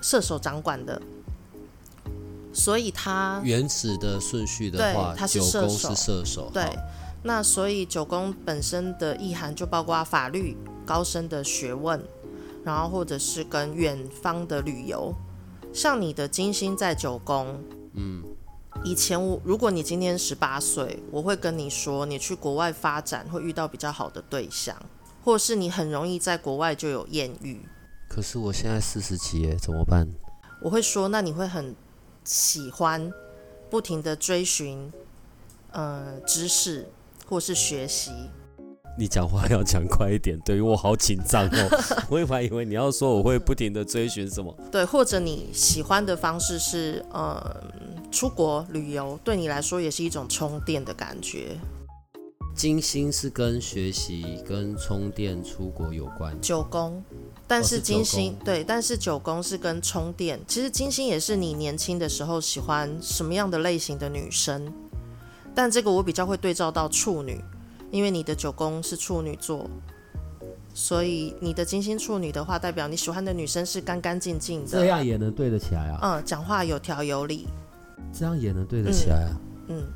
[0.00, 1.00] 射手掌管的，
[2.56, 6.64] 所以他原始的顺序的话，他是射手是射手，对，
[7.22, 12.02] 那所以九宫本身的意涵就包括法律、高深的学问，
[12.64, 15.14] 然后或者是跟远方的旅游。
[15.70, 18.22] 像你的金星在九宫，嗯，
[18.82, 24.74] 以前我如果你今天十八岁，我会跟你说，你去国外发展会遇到比较好的对象，
[25.22, 27.60] 或是你很容易在国外就有艳遇。
[28.08, 30.08] 可是我现在四十几耶，怎么办？
[30.62, 31.76] 我会说，那你会很
[32.26, 33.10] 喜欢
[33.70, 34.92] 不停的追寻，
[35.70, 36.88] 呃，知识
[37.26, 38.10] 或是学习。
[38.98, 41.68] 你讲话要讲快一点，对于我好紧张哦。
[42.10, 47.62] 我本来以为你要说我会不停的追寻什么，对，或者你喜欢的方式是，呃，
[48.10, 51.56] 出国旅游，对你来说也是一种充电的感觉。
[52.54, 56.34] 金星是跟学习、跟充电、出国有关。
[56.40, 57.04] 九宫，
[57.48, 60.40] 但是金星、宫对，但是九宫是跟充电。
[60.48, 64.72] 其实金星也是你年轻的时候喜欢什么样的类型的女生，
[65.54, 67.40] 但这个我比较会对照到处女，
[67.92, 69.70] 因为你的九宫是处女座，
[70.74, 76.00] 所以你的金星处女的话，代表你喜欢的女生是干干净净的，这样也能对得起来啊？
[76.02, 77.46] 嗯，讲话有条有理，
[78.12, 79.30] 这样也能对得起来啊？
[79.68, 79.86] 嗯，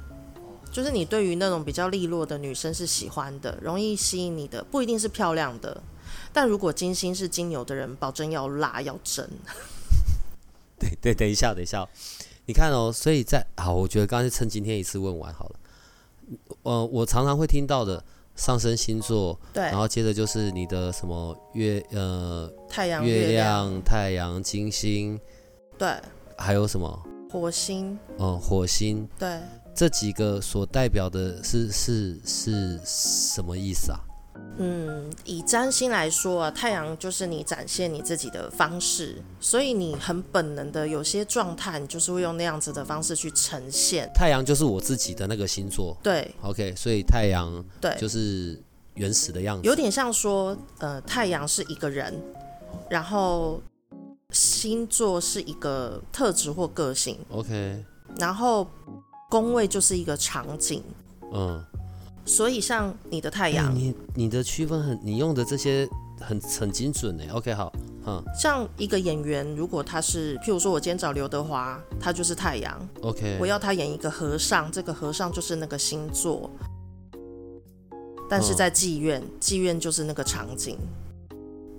[0.71, 5.83] 就是你对于那种比较利落的女生是喜欢的，容易吸引你的，不一定是漂亮的。
[6.33, 9.29] 但如果金星是金牛的人，保证要辣要真。
[10.79, 11.89] 对对，等一下，等一下哦，
[12.47, 15.57] 你看哦，所以在好，我觉得刚才趁今天一次问完好了。
[16.63, 18.03] 呃，我常常会听到的
[18.37, 25.21] 上升星座，对然，后接着就是你的什么月呃太阳、月亮，亮、太阳、金星，
[25.77, 25.95] 对，
[26.39, 27.07] 还有什么？
[27.31, 29.41] 火星，嗯，火星对，
[29.75, 34.01] 这几个所代表的是是是什么意思啊？
[34.63, 44.11] 嗯，以占星来说啊，太阳就是你展现你自己的方式，所以你很本能的有些状态，你就是会用那样子的方式去呈现。
[44.15, 45.97] 太阳就是我自己的那个星座。
[46.03, 48.63] 对，OK，所以太阳对，就是
[48.97, 52.15] 原始的样子，有点像说，呃，太阳是一个人，
[52.91, 53.63] 然后
[54.31, 57.83] 星座是一个特质或个性，OK，
[58.19, 58.67] 然后
[59.31, 60.85] 宫位就是一个场景。
[61.33, 61.65] 嗯，
[62.25, 65.89] 所以像你的太哎阳，你你的区分很，你用的这些
[66.21, 67.25] 很很精准呢。
[67.33, 67.73] OK，好，
[68.07, 76.51] 嗯像一个演员，如果他是，譬如说我今天找刘德华，他就是太阳，，OK，我要他演一个和尚，这个和尚就是那个星座。
[78.29, 80.79] 但是在妓院，妓院就是那个场景，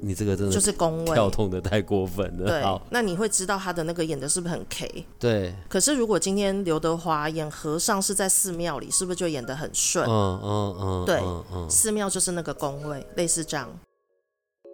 [0.01, 1.13] 你这个真的就是宫位。
[1.13, 2.47] 跳痛的太过分了。
[2.47, 5.05] 对，，那你会知道他的那个演的是不是很 K？
[5.19, 10.05] 对，可是如果今天刘德华演和尚是在寺庙里，是不是就演得很顺？
[10.09, 13.69] 嗯嗯嗯，对嗯嗯，寺庙就是那个宫位，类似这样。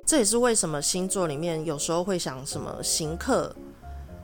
[0.06, 3.54] 这也是为什么星座里面有时候会想什么行客，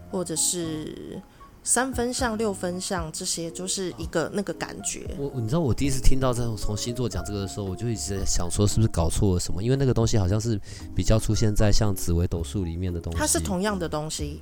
[0.09, 1.21] 或者是
[1.63, 5.07] 三分像、六分像，这些就是一个那个感觉。
[5.17, 9.63] 我你知道我第一次听到这种从星座讲这个的时候，我就一直在想说是不是搞错了什么？
[9.63, 10.59] 因为那个东西好像是
[10.93, 13.17] 比较出现在像紫微斗数里面的东西。
[13.17, 14.41] 它是同样的东西，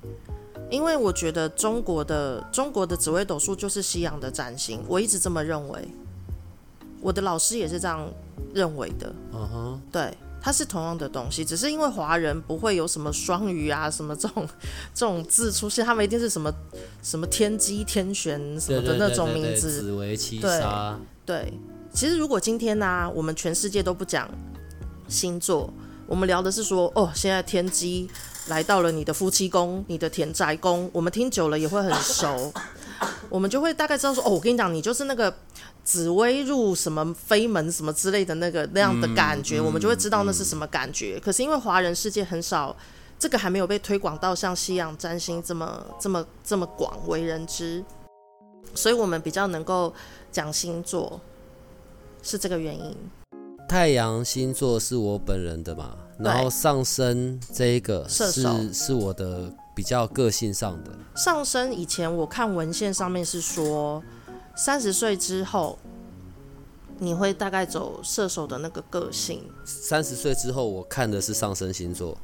[0.70, 5.88] 因为我觉得中国的中国的紫微斗数就是西洋的占星，我一直这么认为。
[7.04, 8.08] 我的老师也是这样
[8.54, 14.48] 认为的，嗯哼，对，它是同样的东西，只是因为华人不会有什么双鱼啊什么这种
[14.94, 16.52] 这种字出现，他们一定是什么
[17.04, 21.54] 什么天机、天璇什么的那种对对对名字，紫薇七对杀，对，
[21.94, 24.28] 其实如果今天呢、我们全世界都不讲
[25.08, 25.72] 星座，
[26.08, 28.10] 我们聊的是说，哦，现在天机
[28.48, 32.52] 来到了你的夫妻宫、你的田宅宫，我们听久了也会很熟，
[33.30, 35.32] 我们就会大概知道说，哦，我跟你讲，你就是那个
[35.84, 41.20] 紫薇入什么飞门什么之类的那个那样的感觉，我们就会知道那是什么感觉。
[41.20, 42.76] 可是因为华人世界很少。
[43.22, 47.86] 这个还没有被推广到像西洋占星这么这么这么广为人知，
[48.74, 49.94] 所以我们比较能够
[50.32, 51.22] 讲星座，
[52.24, 52.98] 是这个原因。
[53.70, 64.02] 太阳星座是我本人的嘛，然后上升这一个是射手是我的比较个性上的，上升以前我看文献上面是说，
[64.56, 65.78] 三十岁之后，
[67.00, 69.44] 你会大概走射手的那个个性。
[69.66, 72.18] 三十岁之后我看的是上升星座，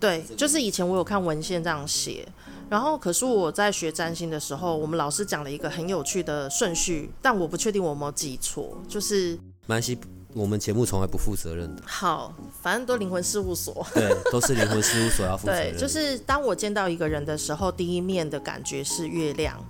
[0.00, 2.26] 对，就是以前我有看文献这样写，
[2.70, 9.98] 然后可是我在学占星的时候，我们老师讲了一个很有趣的顺序，但我不确定我有没有记错，就是蛮西，
[10.32, 13.86] 我们节目从来不负责任的，好，反正都灵魂事务所。
[13.92, 19.62] 对，都是灵魂事务所要负责对，就是当我见到一个人的时候，第一面的感觉是月亮。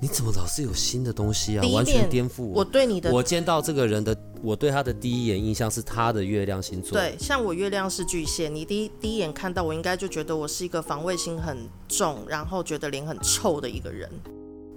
[0.00, 14.08] 你怎么老是有新的东西啊完全颠覆我对你的我见到这个人的，我对他的第一眼印象是他的月亮星座。，对，像我月亮是巨蟹，你第一第一眼看到我，应该就觉得我是一个防卫心很重，然后觉得脸很臭的一个人，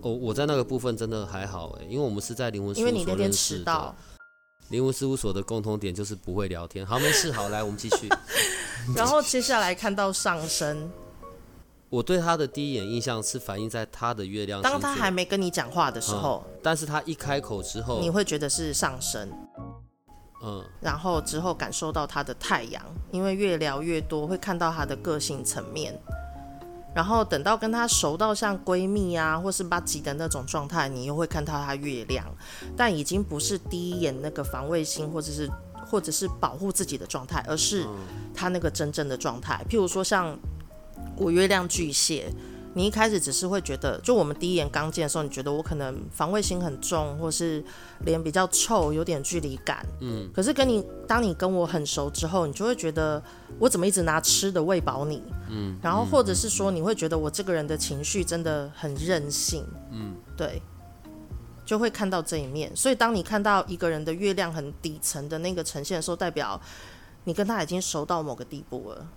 [0.01, 3.95] 哦，我在那个部分真的还好哎，因为我们是在灵魂事务所因为你那天迟到。。
[4.69, 6.85] 灵魂事务所的共同点就是不会聊天。
[6.85, 8.07] 好，没事，好，来我们继续。
[8.95, 10.89] 然后接下来看到上升，
[11.91, 19.29] 我对他的第一眼印象是反映在他的月亮，当他还没跟你讲话的时候，但是他一开口之后，你会觉得是上升，
[20.41, 22.81] 嗯，然后之后感受到他的太阳，
[23.11, 25.93] 因为越聊越多，会看到他的个性层面。
[26.95, 32.25] 然后等到跟他熟到像闺蜜啊，或是巴吉的那种状态，你又会看到他月亮，
[32.77, 35.49] 但已经不是第一眼那个防卫心，或者是
[35.85, 37.85] 或者是保护自己的状态，而是
[38.33, 39.61] 他那个真正的状态。
[39.69, 40.37] 譬如说像
[41.17, 42.31] 我月亮巨蟹，
[42.73, 47.63] 你一开始只是会觉得，就我们第一眼刚见的时候，你觉得我可能防卫心很重，或是
[48.05, 49.85] 脸比较臭，有点距离感。
[49.99, 50.29] 嗯。
[50.33, 53.21] 可是跟你，当你跟我很熟之后，你就会觉得
[53.59, 55.21] 我怎么一直拿吃的喂饱你？
[55.49, 55.77] 嗯。
[55.81, 59.65] 然后或者是说，你会觉得我这个人的情绪真的很任性。
[59.91, 60.15] 嗯。
[60.35, 60.61] 对。
[61.63, 66.59] 就会看到这一面，所以当你看到一个人的月亮很底层的那个呈现的时候，代表
[67.23, 69.07] 你跟他已经熟到某个地步了。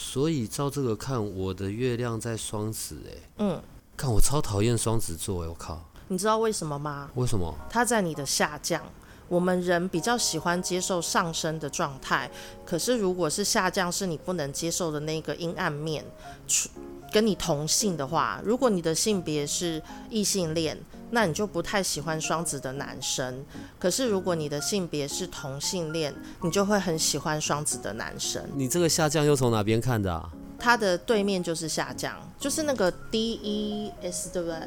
[0.00, 3.60] 所以照这个看，我的月亮在双子，哎，嗯，
[3.96, 7.10] 看我超讨厌双子座，哎，我靠，你知道为什么吗？
[7.16, 7.52] 为什么？
[7.68, 8.80] 它在你的下降。
[9.26, 12.30] 我们人比较喜欢接受上升的状态，
[12.64, 16.02] 可是如果是下降是你不能接受的那个阴暗面，
[16.46, 16.70] 除
[17.12, 20.78] 跟你同性的话，如果你的性别是异性恋，
[21.10, 23.44] 那你就不太喜欢双子的男生。
[23.78, 28.42] 可是如果你的性别是同性恋，你就会很喜欢双子的男生。
[28.54, 30.30] 你这个下降又从哪边看的啊？
[30.58, 34.58] 它的对面就是下降，就是那个 D E S，对不对？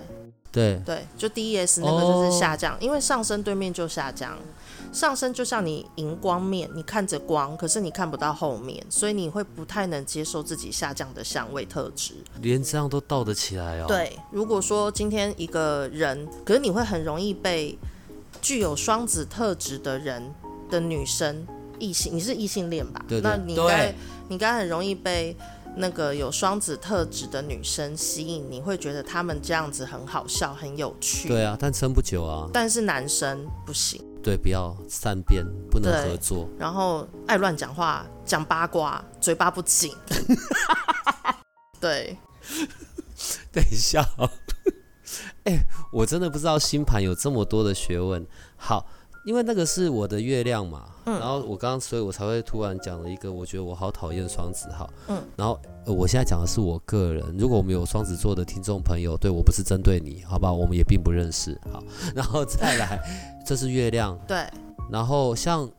[0.51, 4.37] 对，对，就 D E S 那个就是下降，因为上升对面就下降。
[4.91, 12.15] 上升就像你荧光面，你看着光，可是你看不到后面，所以你会不太能接受自己下降的相位特质。
[12.41, 17.77] 连这样都倒得起来哦。，对，如果说今天一个人，可是你会很容易被
[18.41, 20.21] 具有双子特质的人
[20.69, 21.47] 的女生
[21.79, 23.03] 异性，你是异性恋吧？
[23.07, 23.95] 对对那你应该
[24.27, 25.35] 你应该很容易被
[25.77, 31.29] 那个有双子特质的女生吸引，你会觉得他们这样子很好笑、很有趣。
[31.29, 32.49] 对啊，但撑不久啊。
[32.51, 36.47] 但是男生不行，对，不要善变，不能合作。
[36.57, 39.95] 然后爱乱讲话、讲八卦，嘴巴不紧。
[41.81, 42.15] 对，
[43.51, 44.29] 等一下、哦，
[45.45, 45.59] 哎、
[45.91, 48.25] 我真的不知道星盘有这么多的学问。
[48.55, 48.85] 好，
[49.23, 54.89] 因为那个是我的月亮嘛，然后我刚刚，所以我才会突然讲了一个，我觉得我好讨厌双子号。
[55.07, 60.51] 嗯，然后我现在讲的是我个人，如果我们有双子座的听众朋友，对我不是针对你，好吧？
[60.51, 61.59] 我们也并不认识。
[61.71, 61.83] 好，
[62.15, 62.99] 然后再来，
[63.45, 64.17] 这是月亮。
[64.27, 64.45] 对。
[64.91, 65.69] 然后像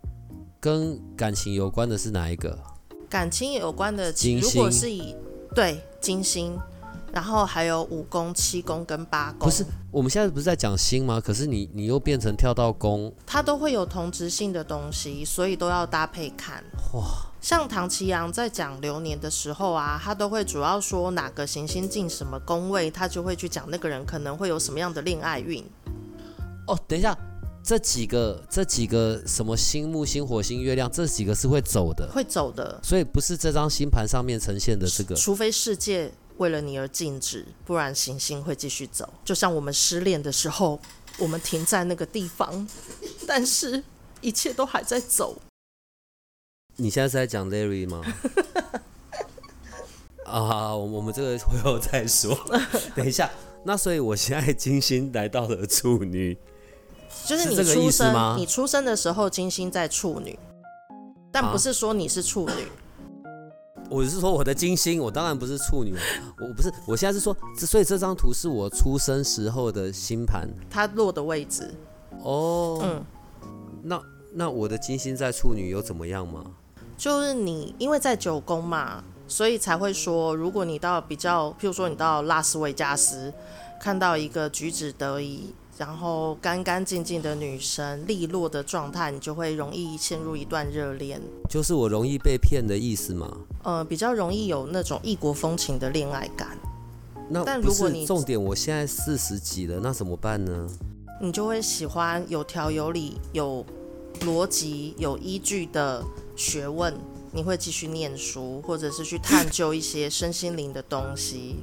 [0.60, 2.56] 跟感情有关的是哪一个？
[3.10, 5.14] 感情有关的如果是以
[5.54, 6.56] 对金星。
[7.12, 11.20] 然后还有五宫、七宫跟八宫，不是我们现在不是在讲星吗？
[11.20, 16.64] 可是你你又变成跳到宫，它都会有同质性的东西，所以都要搭配看。
[16.94, 17.04] 哇，
[17.38, 25.62] 像唐奇阳在讲流年的时候啊，他都会主要说哪个行星进什么宫位，他就会去讲那个人可能会有什么样的恋爱运。
[26.66, 27.14] 哦，等一下，
[27.62, 36.10] 这几个这几个什么星、木星、火星、月亮，这几个是会走的，会走的，所以不是这张星盘上面呈现的这个，除非世界。
[36.42, 39.08] 为了你而静止，不然行星会继续走。
[39.24, 40.80] 就像我们失恋的时候，
[41.18, 42.66] 我们停在那个地方，
[43.28, 43.84] 但是
[44.20, 45.36] 一切都还在走。
[46.74, 48.02] 你现在是在讲 Larry 吗？
[50.26, 52.36] 啊，我我们这个会后再说。
[52.96, 53.30] 等一下，
[53.64, 56.36] 那所以我现在金星来到了处女，
[57.24, 60.36] 就是你出生，你出生的时候金星在处女，
[61.30, 62.66] 但不是说你是处女。
[63.92, 65.94] 我是说我的金星，我当然不是处女，
[66.40, 71.74] 我不是，我现在是说，所以这张图是我出生时候的星盘，它落的位置。
[72.22, 73.04] 哦，嗯，
[73.82, 76.42] 那那我的金星在处女又怎么样吗？
[76.96, 83.30] 就是你因为在九宫嘛，所以才会说，如果你到比较，譬如说你到拉斯维加斯，
[83.78, 85.52] 看到一个举止得宜。
[85.82, 91.20] 然后干干净净的女生，利落的状态，你就会容易陷入一段热恋。
[91.50, 93.28] 就是我容易被骗的意思吗？
[93.64, 96.56] 呃，比较容易有那种异国风情的恋爱感。
[97.28, 100.68] 那但如果你重点，我现在四十几了，那怎么办呢？
[101.20, 103.66] 你就会喜欢有条有理、有
[104.20, 106.00] 逻辑、有依据的
[106.36, 106.94] 学问。
[107.32, 111.56] 你会继续念书，或者是去探究一些身心灵的东西，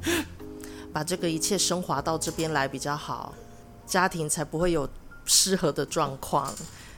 [0.91, 3.33] 把这个一切升华到这边来比较好。
[3.89, 4.87] 家庭才不会有
[5.25, 6.53] 失和的状况，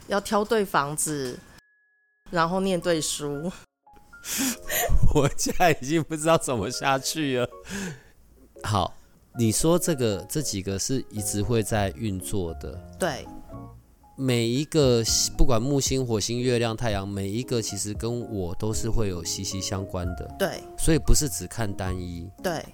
[0.08, 1.38] 要挑对房子，
[2.30, 3.50] 然后念对书。
[5.14, 7.48] 我现在已经不知道怎么下去了。
[8.62, 8.94] 好，
[9.38, 12.72] 你说这个这几个是一直会在运作的。
[13.00, 13.26] 对，
[14.16, 15.02] 每一个
[15.36, 20.36] 不管木星、火星、月亮、太阳，每一个其实跟我都是会有息息相关的。
[20.38, 22.30] 对，所以不是只看单一。
[22.42, 22.64] 对。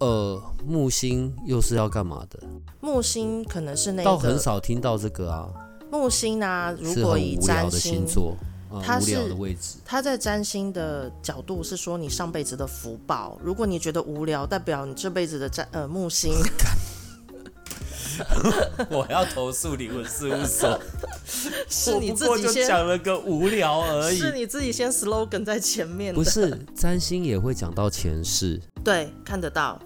[0.00, 2.40] 呃，木星又是要干嘛的？
[2.80, 5.48] 木星可能是那倒很少听到这个啊。
[5.90, 8.06] 木星呢，如果以占星，
[8.84, 9.78] 它是的位置。
[9.84, 13.38] 它在占星的角度是说你上辈子的福报。
[13.42, 16.34] 如果你觉得无聊，代表你这辈子的占呃木星。
[18.90, 20.78] 我要投诉灵魂事务所。
[21.68, 24.16] 是你自己先讲了个无聊而已。
[24.16, 26.14] 是你自己先 slogan 在前面。
[26.14, 28.60] 不是占星也会讲到前世。
[28.84, 29.78] 对，看得到。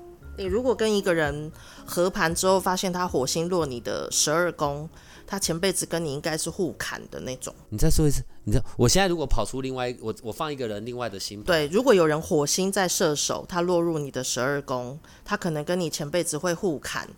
[0.43, 1.53] 你如果跟一个人
[1.87, 4.89] 合盘之后，发现他火星落你的十二宫，
[5.33, 7.55] 他前辈子跟你应该是互砍的那种。
[7.71, 17.09] 你再说一次，你知道我现在如果跑出另外我我放一个人另外的星，对，如果有人火星在射手，他落入你的十二宫，他可能跟你前辈子会互砍。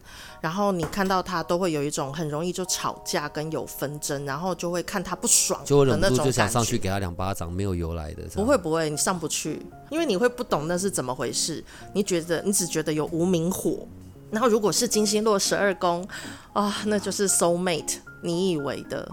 [0.40, 8.22] 然后你看到他都会有一种很容易就吵架跟有纷争，然后就会看他不爽，就忍不住就想上去给他两巴掌，没有由来的。
[8.34, 9.60] 不会不会，你上不去，
[9.90, 11.64] 因为你会不懂那是怎么回事。
[11.92, 13.88] 你觉得你只觉得有无名火，
[14.34, 16.06] 然后如果是金星落十二宫，
[16.52, 19.08] 啊，那就是 soul mate，你以为的。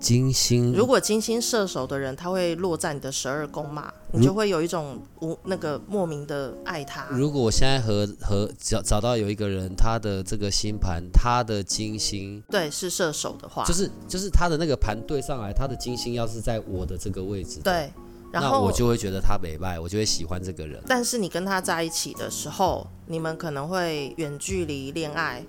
[0.00, 7.04] 金星，如果金星射手的人，他会落在你的十二宫嘛，你就会有一种无那个莫名的爱他。
[7.10, 17.92] 如果我现在和和找找到有一个人，他的这个星盘，他的金星对是射手的话，就是就是他的那个盘对上来，他的金星要是在我的这个位置，对，
[18.32, 20.82] 然后我就会觉得他美败，我就会喜欢这个人。
[20.86, 25.44] 但是你跟他在一起的时候，你们可能会远距离恋爱。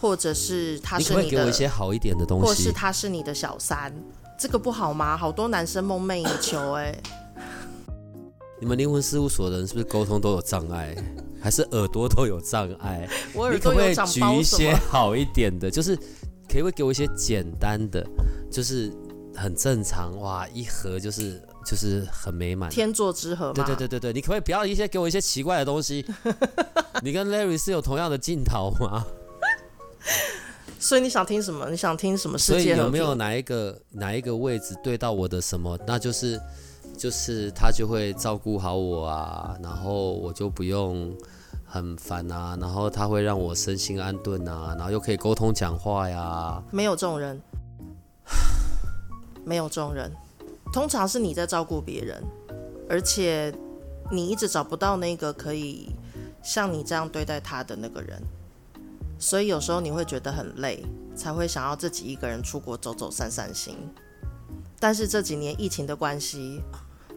[0.00, 3.92] 或者是他是你的，给我一些好一点的东西，或是他是你的小三，
[4.38, 5.16] 这个不好吗？
[5.16, 6.96] 好多男生梦寐以求哎。
[8.62, 10.94] 你们灵魂事务所的人是不是沟通都有障碍，
[11.42, 13.08] 还是耳朵都有障碍？
[13.34, 18.06] 我耳朵有长举一些好一点的，就是可不可以给我一些简单的，
[18.48, 18.92] 就是
[19.34, 23.52] 很正常哇，一盒就是就是很美满，天作之合。
[23.52, 26.02] 对对对对对，你可不可以不要一些给我一些奇怪的东西？
[27.04, 29.04] 你跟 Larry 是有同样的镜头吗？
[30.80, 31.68] 所以你想听什么？
[31.68, 32.74] 你想听什么世界？
[32.74, 35.78] 所以有没有哪一个哪一个位置对到我的什么？
[35.86, 36.40] 那就是
[36.96, 41.14] 就是他就会照顾好我啊，然后我就不用
[41.66, 46.62] 很烦啊，然后他会让我身心安顿啊，然后又可以沟通讲话呀。
[46.70, 47.38] 没有这种人，
[49.44, 50.10] 没有这种人，
[50.72, 52.22] 通常是你在照顾别人，
[52.88, 53.52] 而且
[54.10, 55.90] 你一直找不到那个可以
[56.42, 58.22] 像你这样对待他的那个人，
[59.18, 60.84] 所以有时候你会觉得很累，
[61.16, 63.76] 才会想要自己一个人出国走走散散心。
[64.78, 66.62] 但是这几年疫情的关系，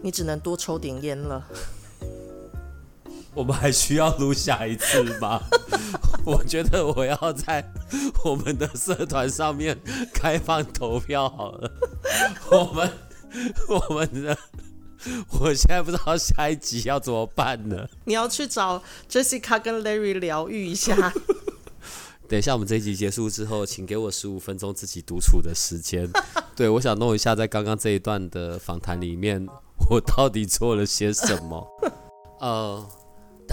[0.01, 1.45] 你只能多抽点烟了。
[3.33, 5.39] 我们还需要录下一次吗？
[6.25, 7.63] 我觉得我要在
[8.25, 9.79] 我们的社团上面
[10.13, 11.71] 开放投票好了。
[12.51, 12.91] 我们
[13.67, 14.37] 我们的，
[15.39, 17.87] 我现在不知道下一集要怎么办呢？
[18.05, 20.95] 你要去找 Jessica 跟 Larry 疗愈一下。
[22.27, 26.09] 等一下，我们这一集结束之后，请给我十五分钟自己独处的时间。
[26.55, 29.45] 对我想弄一下，在刚刚这一段的访谈里面，
[29.89, 31.67] 我到底做了些什么？
[32.39, 32.87] 呃。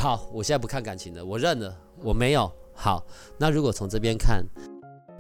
[0.01, 2.49] 好，我现在不看感情的，我认了，我没有。
[2.73, 3.05] 好，
[3.37, 4.45] 那如果从这边看，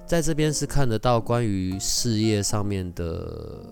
[0.06, 3.66] 在这边是看得到关于事业上面的，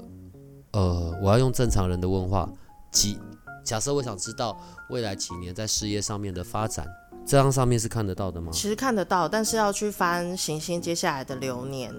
[0.76, 2.46] 呃，我要用正常人的问话，
[2.90, 3.18] 几
[3.64, 4.54] 假设我想知道
[4.90, 6.86] 未来几年在事业上面的发展，
[7.26, 8.52] 这张上面是看得到的吗？
[8.52, 11.90] 其实看得到，但是要去翻行星接下来的流年，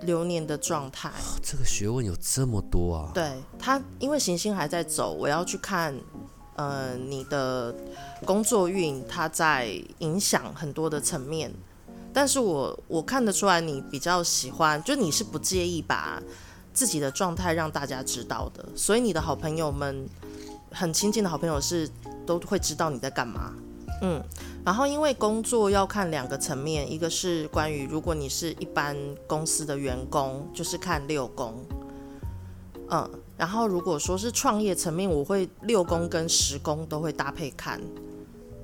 [0.00, 1.08] 流年的状态。
[1.40, 3.12] 这个学问有这么多啊？
[3.14, 5.94] 对，它因为行星还在走，我要去看。
[6.56, 7.72] 呃，你的
[8.24, 11.54] 工作运它在影响很多的层面，
[12.12, 16.20] 但是我我看得出来你比较喜欢，就你是不介意把
[16.78, 20.08] 自己的状态让大家知道的，所以你的好朋友们
[20.70, 21.90] 很亲近的好朋友是
[22.24, 23.52] 都会知道你在干嘛，
[24.00, 24.22] 嗯，
[24.64, 31.52] 然后因为工作要看两个层面，一个是关于如果你是一般公司的员工，就是看六宫。
[32.90, 37.80] 嗯，然后如果说是创业层面，我会六宫跟十宫都会搭配看，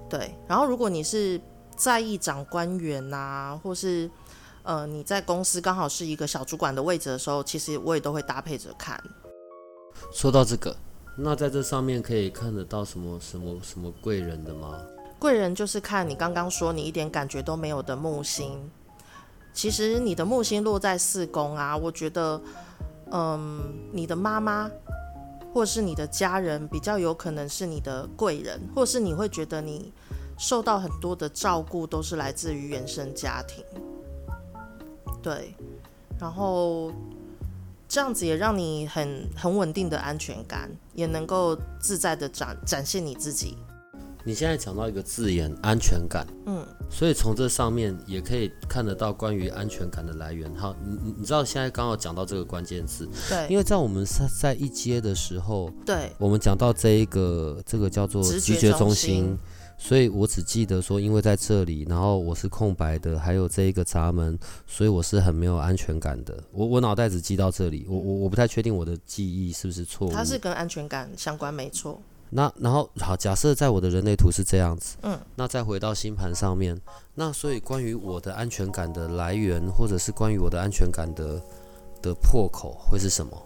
[0.08, 0.32] 对。
[0.46, 1.40] 然后如果你是
[1.74, 4.08] 在意长官员呐，或是
[4.64, 9.00] 呃你在公司刚好是一个小主管的位置的时候，其实我也都会搭配着看。
[10.12, 10.76] 说到这个，
[11.16, 14.80] 那在这上面可以看得到什么什么什么贵人的吗？
[15.20, 18.68] 贵人就是看你刚刚说你一点感觉都没有的木星，
[19.52, 22.40] 其实你的木星落在四宫啊，我觉得。
[23.12, 23.60] 嗯，
[23.92, 24.68] 你的妈妈，
[25.52, 29.92] 或是你的家人，比较有可能是你的贵人，或是你会觉得你
[30.36, 33.62] 受到很多的照顾，都是来自于原生家庭。
[35.24, 35.54] 对，
[36.20, 36.92] 然后
[37.88, 43.56] 这样子也让你很很稳定的安全感，也能够自在的展展现你自己。
[44.26, 46.26] 你现在讲到一个字眼，安全感。
[46.46, 50.50] 嗯，所以从这上面也可以看得到关于安全感的来源。
[50.54, 59.36] 好，你你你知道现在刚好讲到这个关键字，对，因为在我们在在一阶的时候，对，我们讲到这一个这个叫做直觉中心，
[59.76, 66.42] 所以我只记得说，因为在这里，然后我是空白的，还有这一个闸门，所以我是很没有安全感的。
[66.52, 70.12] 我我脑袋只记到这里，我我我不太确定我的记忆是不是错误。
[70.12, 72.00] 它是跟安全感相关，没错。
[72.30, 76.80] 那然后好，假设在我的人类图是这样子，嗯，那再回到星盘上面，
[77.14, 81.40] 那所以关于我的安全感的来源，或者是关于我的安全感的
[82.02, 83.40] 的破口会是什么？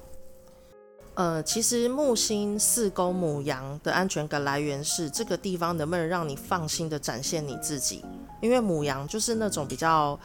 [1.19, 8.05] 呃，其实木星四宫母羊的安全感来源是这个地方能不能让你放心的展现你自己？
[8.41, 10.19] 因为母羊就是那种比较。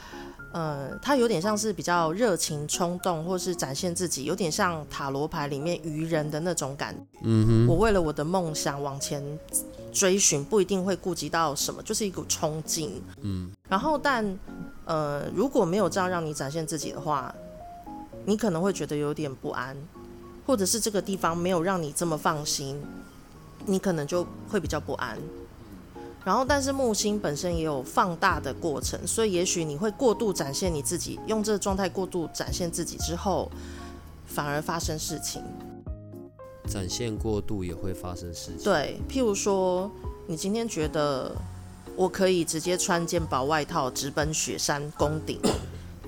[0.54, 6.96] 呃，它有点像是比较热情、冲动，或是展现自己，有点像塔罗牌里面愚人的那种感。
[7.24, 9.24] 嗯哼，我为了我的梦想往前
[9.91, 13.02] 追寻，不一定会顾及到什么，就是一股冲劲。
[13.22, 14.38] 嗯，然后但
[14.86, 17.34] 呃，如果没有这样让你展现自己的话，
[18.24, 19.76] 你可能会觉得有点不安，
[20.46, 22.82] 或者是这个地方没有让你这么放心，
[23.66, 25.18] 你可能就会比较不安。
[26.26, 33.52] 然后，但是木星本身也有放大的过程，所以也许你会过度展现你自己，用这个状态过度展现自己之后，
[34.26, 35.41] 反而发生事情。
[36.66, 38.64] 展现过度也会发生事情。
[38.64, 39.91] 对，譬如说，
[40.26, 41.36] 你今天觉得
[41.98, 45.38] 我可以直接穿件薄外套直奔雪山宫顶，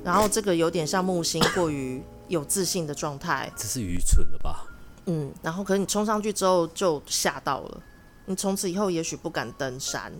[0.02, 3.52] 然后这个有点像木星过于有自信的状态。
[3.56, 4.66] 这是愚蠢的吧？
[5.06, 7.82] 嗯，然后可能你冲上去之后就吓到了。
[8.26, 10.12] 你从此以后也许不敢登山。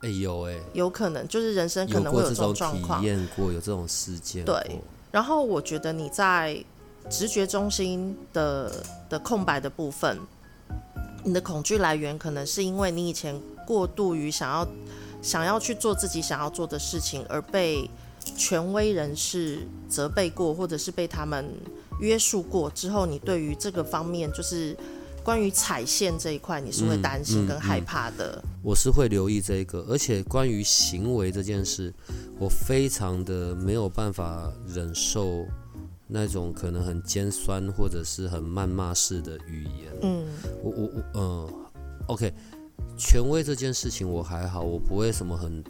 [0.00, 4.42] 哎呦哎，有可能就是人生可能会有这种状况，体验过有这种事件。
[4.46, 4.80] 对，
[5.10, 6.64] 然后我觉得你在
[7.10, 10.18] 直觉中心的的空白的部分，
[11.22, 14.66] 你的恐惧来源可能是因为你以前过度于想要
[15.20, 17.86] 想要去做自己想要做的事情，而被
[18.36, 19.58] 权威人士
[19.88, 21.50] 责备过，或者是被他们
[22.00, 24.76] 约束过之后，你对于这个方面就是。
[25.22, 28.42] 关于踩线这一块，你是会担心跟害怕的。
[28.62, 31.92] 我是会留意这个，而且关于行为这件事，
[32.38, 35.46] 我非常的没有办法忍受
[36.06, 39.92] 那种可能很尖酸或者是很谩骂式的语言。
[40.00, 40.24] 嗯，
[40.62, 41.48] 我我我，嗯
[42.06, 42.32] ，OK，
[42.96, 45.62] 权威这件事情我还好，我不会什么很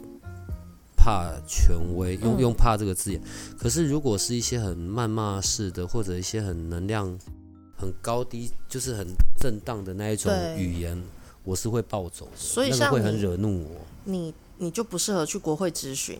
[1.03, 3.19] 怕权威，用嗯用怕这个字眼。
[3.57, 7.17] 可是如果是一些很谩骂式的，或者一些很能量
[7.75, 9.07] 很高低，就是很
[9.39, 11.01] 震荡的那一种语言，
[11.43, 13.81] 我是会暴走的，所以像那个会很惹怒我。
[14.03, 16.19] 你你就不适合去国会咨询，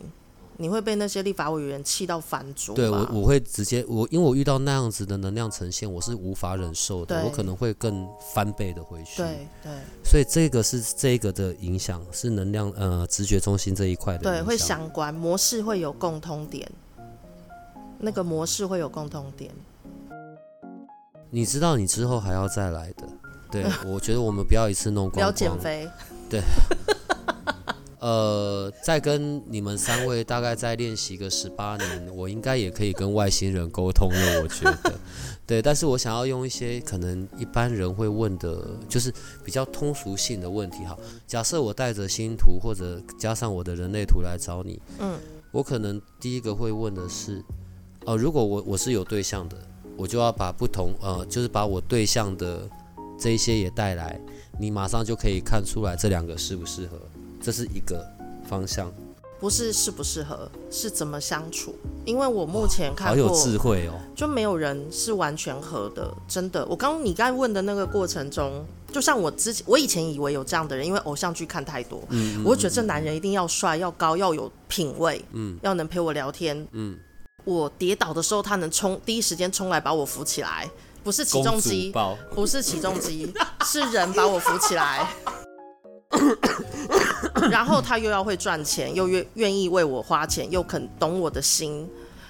[0.62, 2.74] 你会被那些立法委员气到翻桌。
[2.74, 9.18] 对我，我会直接我，因为我遇到那样子的能量呈现，我是无法忍受的，我可能会更翻倍的回去。
[9.18, 9.72] 对对
[10.06, 14.58] 所以这个是这个的影响，是能量呃直觉中心这一块的对，会。
[14.62, 16.72] 相关模式会有共通点，
[17.98, 19.52] 那个模式会有共通点。
[21.32, 23.08] 你知道，你之后还要再来的。
[23.52, 25.60] 对， 我觉得我们不要一次弄不要光光。
[25.60, 25.90] 减肥，
[28.02, 34.42] 呃，再跟你们三位大概再练习个十八年，我应该也可以跟外星人沟通了。
[34.42, 34.94] 我觉得，
[35.46, 39.14] 对，但是我想要用一些可能一般人会问的，就是
[39.46, 40.84] 比较通俗性的问题。
[40.84, 40.98] 哈，
[41.28, 45.20] 假设我带着星图或者加上我的人类图来找你，嗯，
[45.52, 47.44] 我可能第一个会问的是，
[48.06, 49.56] 哦、如果我我是有对象的，
[49.96, 52.68] 我就要把不同呃，就是把我对象的
[53.20, 54.20] 这一些也带来，
[54.60, 57.00] 你马上就可以看出来这两个适不适合，
[57.42, 58.06] 这是一个
[58.48, 58.92] 方向。
[59.40, 61.74] 不是适不适合，是怎么相处。
[62.06, 63.94] 因为我目前看好有过，智慧哦。
[64.16, 66.64] 就没有人是完全合的，真的。
[66.68, 76.96] 我刚你刚才问的那个过程中，就像我之前，我以前以为有这样的人，因为偶像剧看太多，嗯，我会觉得这男人一定要帅、要高、要有品味，嗯，要能陪我聊天，嗯，
[77.44, 80.70] 我跌倒的时候他能冲第一时间冲来把我扶起来，
[81.04, 81.92] 不是起重机，
[82.36, 83.34] 不是起重机，
[83.66, 85.10] 是人把我扶起来。
[87.50, 91.88] 然后他又要会赚钱，又愿愿意为我花钱，又肯懂我的心。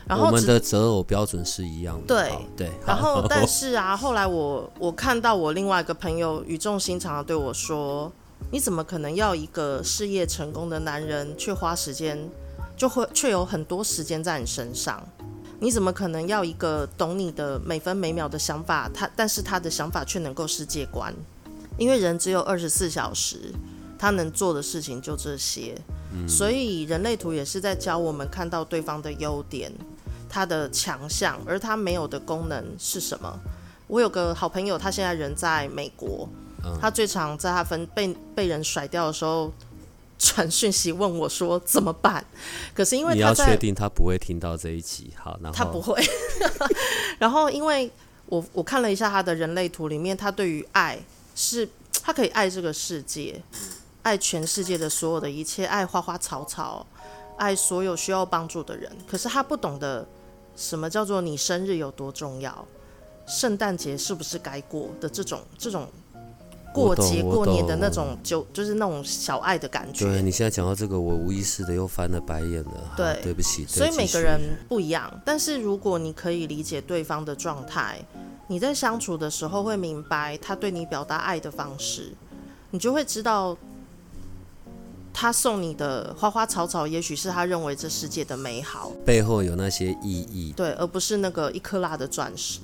[0.08, 2.08] 然后只我们的择偶标准是一样的。
[2.08, 2.72] 对对。
[2.86, 8.12] 然后，但是啊，后来我我看到我另外一个朋友语重心长的对我说
[8.52, 12.30] ：“你怎么可能要一个事业成功的男人，去花时间，
[12.76, 15.02] 就会却有很多时间在你身上？
[15.60, 18.90] 你怎么可能要一个懂你的每分每秒的想法？
[18.92, 21.14] 他但是他的想法却能够世界观，
[21.78, 23.54] 因为人只有二十四小时，
[24.02, 25.78] 他能做的事情就这些。
[26.28, 29.72] 所以人类图也是在教我们看到对方的优点。”
[30.34, 33.38] 他的强项，而他没有的功能是什么？
[33.88, 36.26] 我有个好朋友，他现在人在美国，
[36.64, 39.52] 嗯他最常在他分被被人甩掉的时候
[40.18, 42.24] 传讯息问我说怎么办？
[42.74, 45.12] 可是因为你要确定他不会听到这一集。
[45.18, 46.02] 好，然后他不会，
[47.20, 47.92] 然后因为
[48.28, 50.98] 我我看了一下他的人类图里面，他对于爱
[51.36, 51.68] 是
[52.02, 53.42] 他可以爱这个世界，
[54.04, 56.86] 爱全世界的所有的一切，爱花花草草，
[57.38, 58.92] 爱所有需要帮助的人。
[59.08, 60.08] 可是他不懂得
[60.56, 62.66] 什么叫做你生日有多重要，
[63.28, 65.88] 圣诞节是不是该过的这种这种
[66.74, 70.06] 过节过年的那种就就是那种小爱的感觉。
[70.06, 72.94] 对你现在讲到这个，我无意识的又翻了白眼了。
[72.96, 73.66] 对对不起。
[73.68, 78.00] 所以每个人不一样，但是如果你可以理解对方的状态，
[78.48, 82.14] 你在相处的时候会明白他对你表达爱的方式，
[82.72, 83.58] 你就会知道，
[85.14, 90.54] 他送你的花花草草，也许是他认为这世界的美好，背后有那些意义。
[90.56, 92.60] 对，而不是那个一克拉的钻石。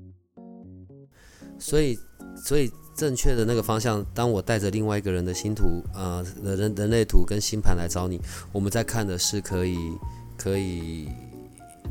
[1.59, 1.97] 所以，
[2.43, 8.21] 所以正确的那个方向，当我带着另外一个人的星图，呃，人人类图跟星盘来找你，
[8.51, 9.77] 我们在看的是可以，
[10.37, 11.09] 可以，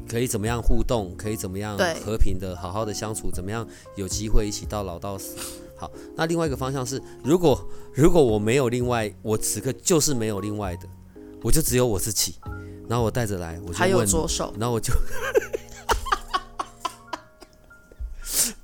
[0.08, 5.36] 可以怎么样互动，可以怎么样和平的好好的相处，怎么样有机会一起到老到死。
[5.78, 10.88] 好，那另外一个方向是，如果如果我没有另外，我此刻就是没有另外的，
[11.42, 12.36] 我就只有我自己，
[12.88, 14.94] 然后我带着来，我就还有问左手，然后我就，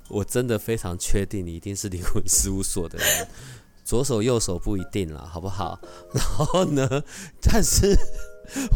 [0.09, 3.27] 我真的非常确定你一定是灵魂事务所的人，
[3.85, 5.79] 左手右手不一定啦，好不好？
[6.13, 7.03] 然后呢，
[7.41, 7.95] 但是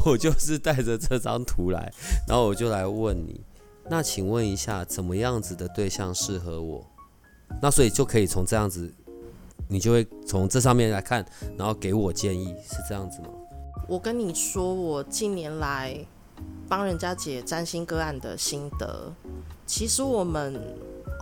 [0.06, 1.92] 我就是带着这张图来，
[2.28, 3.42] 然后我就来问你，
[3.90, 6.88] 那请问一下，怎么样子的对象适合我？
[7.62, 8.94] 那所以就可以从这样子，
[9.68, 11.26] 你就会从这上面来看，
[11.58, 13.30] 然后给我建议，是这样子吗？
[13.88, 15.98] 我跟你说，我近年来
[16.68, 19.14] 帮人家解占星个案的心得，
[19.66, 20.62] 其实我们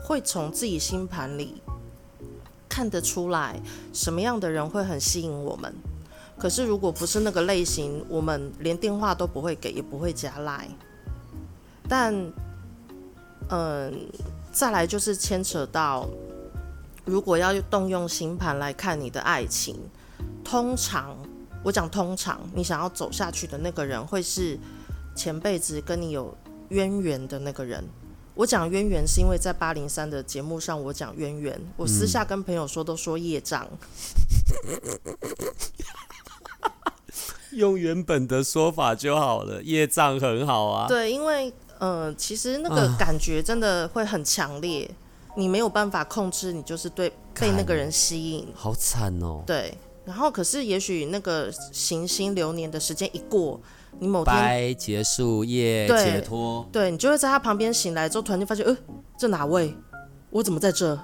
[0.04, 1.62] 会从自己星盘里
[2.68, 3.60] 看得出来，
[3.94, 5.74] 什么样的人会很吸引我们。
[6.38, 10.68] 可是如果不是那个类型，我们连电话都不会给，也不会加赖。
[11.88, 12.14] 但，
[13.50, 14.10] 嗯，
[14.56, 16.08] 再来就是牵扯到，
[17.04, 19.76] 如果要动用星盘来看你的爱情，
[20.46, 21.14] 通常
[21.62, 24.58] 我讲通常，你想要走下去的那个人，会是
[25.14, 26.34] 前辈子跟你有
[26.70, 27.84] 渊源的那个人，
[28.34, 33.68] 我讲渊源是因为在八零三的节目上我讲渊源，我私下跟朋友说都说业障。
[37.52, 40.88] 用原本的说法就好了，业障很好啊。
[40.88, 44.90] 对，因为呃，其实那个感觉真的会很强烈，
[45.36, 49.44] 你没有办法控制，你就是对被那个人吸引，好惨哦。
[49.46, 53.60] 对，然后可是也许那个行星流年的时间一过，
[54.00, 58.78] 你某天结束夜解脱，对你就会在他旁边醒来之后，突然就发现，呃，
[59.18, 59.76] 这哪位？
[60.30, 60.98] 我怎么在这？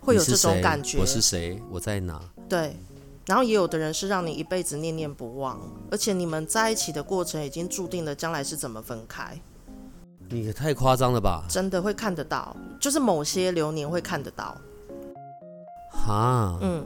[0.00, 0.98] 会有这种感觉。
[0.98, 1.62] 我是谁？
[1.70, 2.20] 我在哪？
[2.48, 2.74] 对。
[3.30, 5.56] 然后也有的人是让你一辈子念念不忘，
[5.88, 9.40] 而且你们在一起的过程已经注定了将来是怎么分开。
[10.28, 11.44] 你也太夸张了吧？
[11.48, 14.56] 真的会看得到，就是某些流年会看得到。
[15.92, 16.84] 哈，嗯，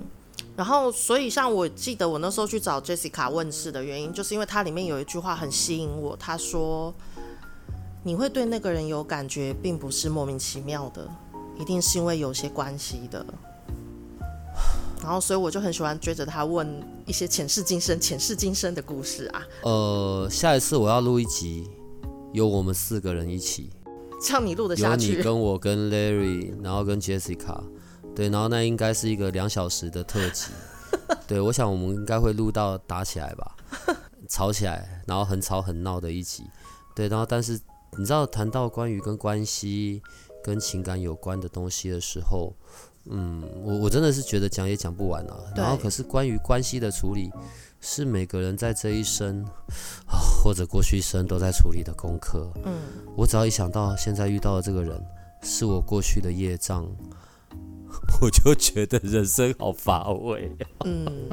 [0.54, 6.92] 然后所以像我记得我那时候去找 Jessica 问世的原因，就是因为它里面有一句话很吸引我，他说
[8.04, 11.08] ：“你会对那个人有感觉，并不是莫名其妙的，
[11.58, 13.24] 一定是因为有些关系的。”
[15.04, 19.46] 然后，所以我就很喜欢追着他问一些前世今生、前世今生的故事啊。
[19.62, 21.68] 呃，下一次我要录一集，
[22.32, 23.68] 有我们四个人一起，
[24.18, 25.10] 像你录的下去。
[25.12, 27.62] 有你跟我跟 Larry，然后跟 Jessica，
[28.16, 30.52] 对，然后那应该是一个两小时的特辑。
[31.28, 33.56] 对，我想我们应该会录到打起来吧，
[34.26, 36.44] 吵起来，然后很吵很闹的一集。
[36.96, 37.60] 对，然后但是
[37.98, 40.00] 你知道，谈到关于跟关系、
[40.42, 42.54] 跟情感有关的东西的时候。
[43.06, 45.36] 嗯，我我真的是觉得讲也讲不完啊。
[45.54, 47.30] 然后，可是关于关系的处理，
[47.80, 49.44] 是每个人在这一生
[50.06, 52.50] 啊，或者过去一生都在处理的功课。
[52.64, 52.78] 嗯，
[53.16, 54.98] 我只要一想到现在遇到的这个人
[55.42, 56.86] 是我过去的业障，
[58.22, 60.50] 我就觉得人生好乏味。
[60.84, 61.28] 嗯，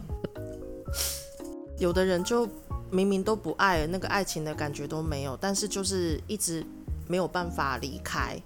[1.80, 2.46] 有的人就
[2.90, 6.66] 明明都不爱，那个爱情的感觉都没有，但是就是一直
[7.08, 8.38] 没有办法离开。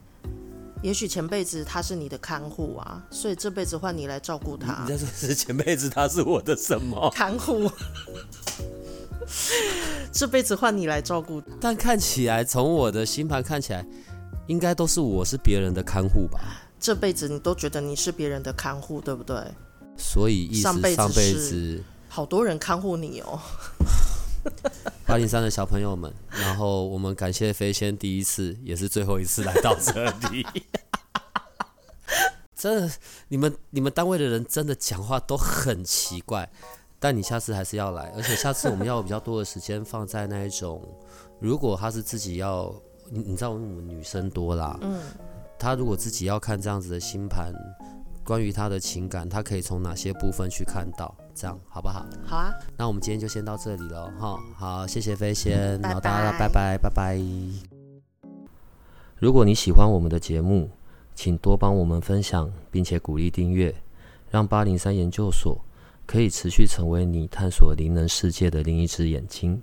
[0.86, 4.84] 也许前辈子他是你的看护啊，所以这辈子换你来照顾他。
[4.84, 7.68] 你在说是前辈子他是我的什么看护？
[10.14, 11.42] 这辈子换你来照顾。
[11.60, 13.84] 但看起来从我的星盘看起来，
[14.46, 16.40] 应该都是我是别人的看护吧？
[16.80, 19.36] 这辈子你都觉得你是别人的看护，对不对？
[19.98, 20.96] 所以意思上辈
[21.34, 23.40] 子好多人看护你哦。
[25.06, 30.46] 八零三的小朋友们，然后我们感谢飞仙第一次也是最后一次来到这里。
[32.56, 32.92] 真的，
[33.28, 36.50] 你们你们单位的人真的讲话都很奇怪，
[37.00, 40.82] 但你下次还是要来，而且下次我们要有比较多的时间放在那一种，
[41.40, 42.74] 如果他是自己要，
[43.10, 45.00] 你你知道我们女生多啦，嗯，
[45.60, 47.54] 他如果自己要看这样子的星盘。
[48.24, 51.14] 关于他的情感，他可以从哪些部分去看到？
[51.36, 52.06] 这样好不好？
[52.26, 52.54] 好啊。
[52.78, 54.40] 那我们今天就先到这里了，哈。
[54.56, 57.20] 好，谢谢飞仙，然后，大家拜拜，拜拜。
[59.18, 60.70] 如果你喜欢我们的节目，
[61.14, 63.76] 请多帮我们分享，并且鼓励订阅，
[64.30, 65.60] 让八零三研究所
[66.06, 69.62] 可以持续成为你探索灵能世界的另一只眼睛。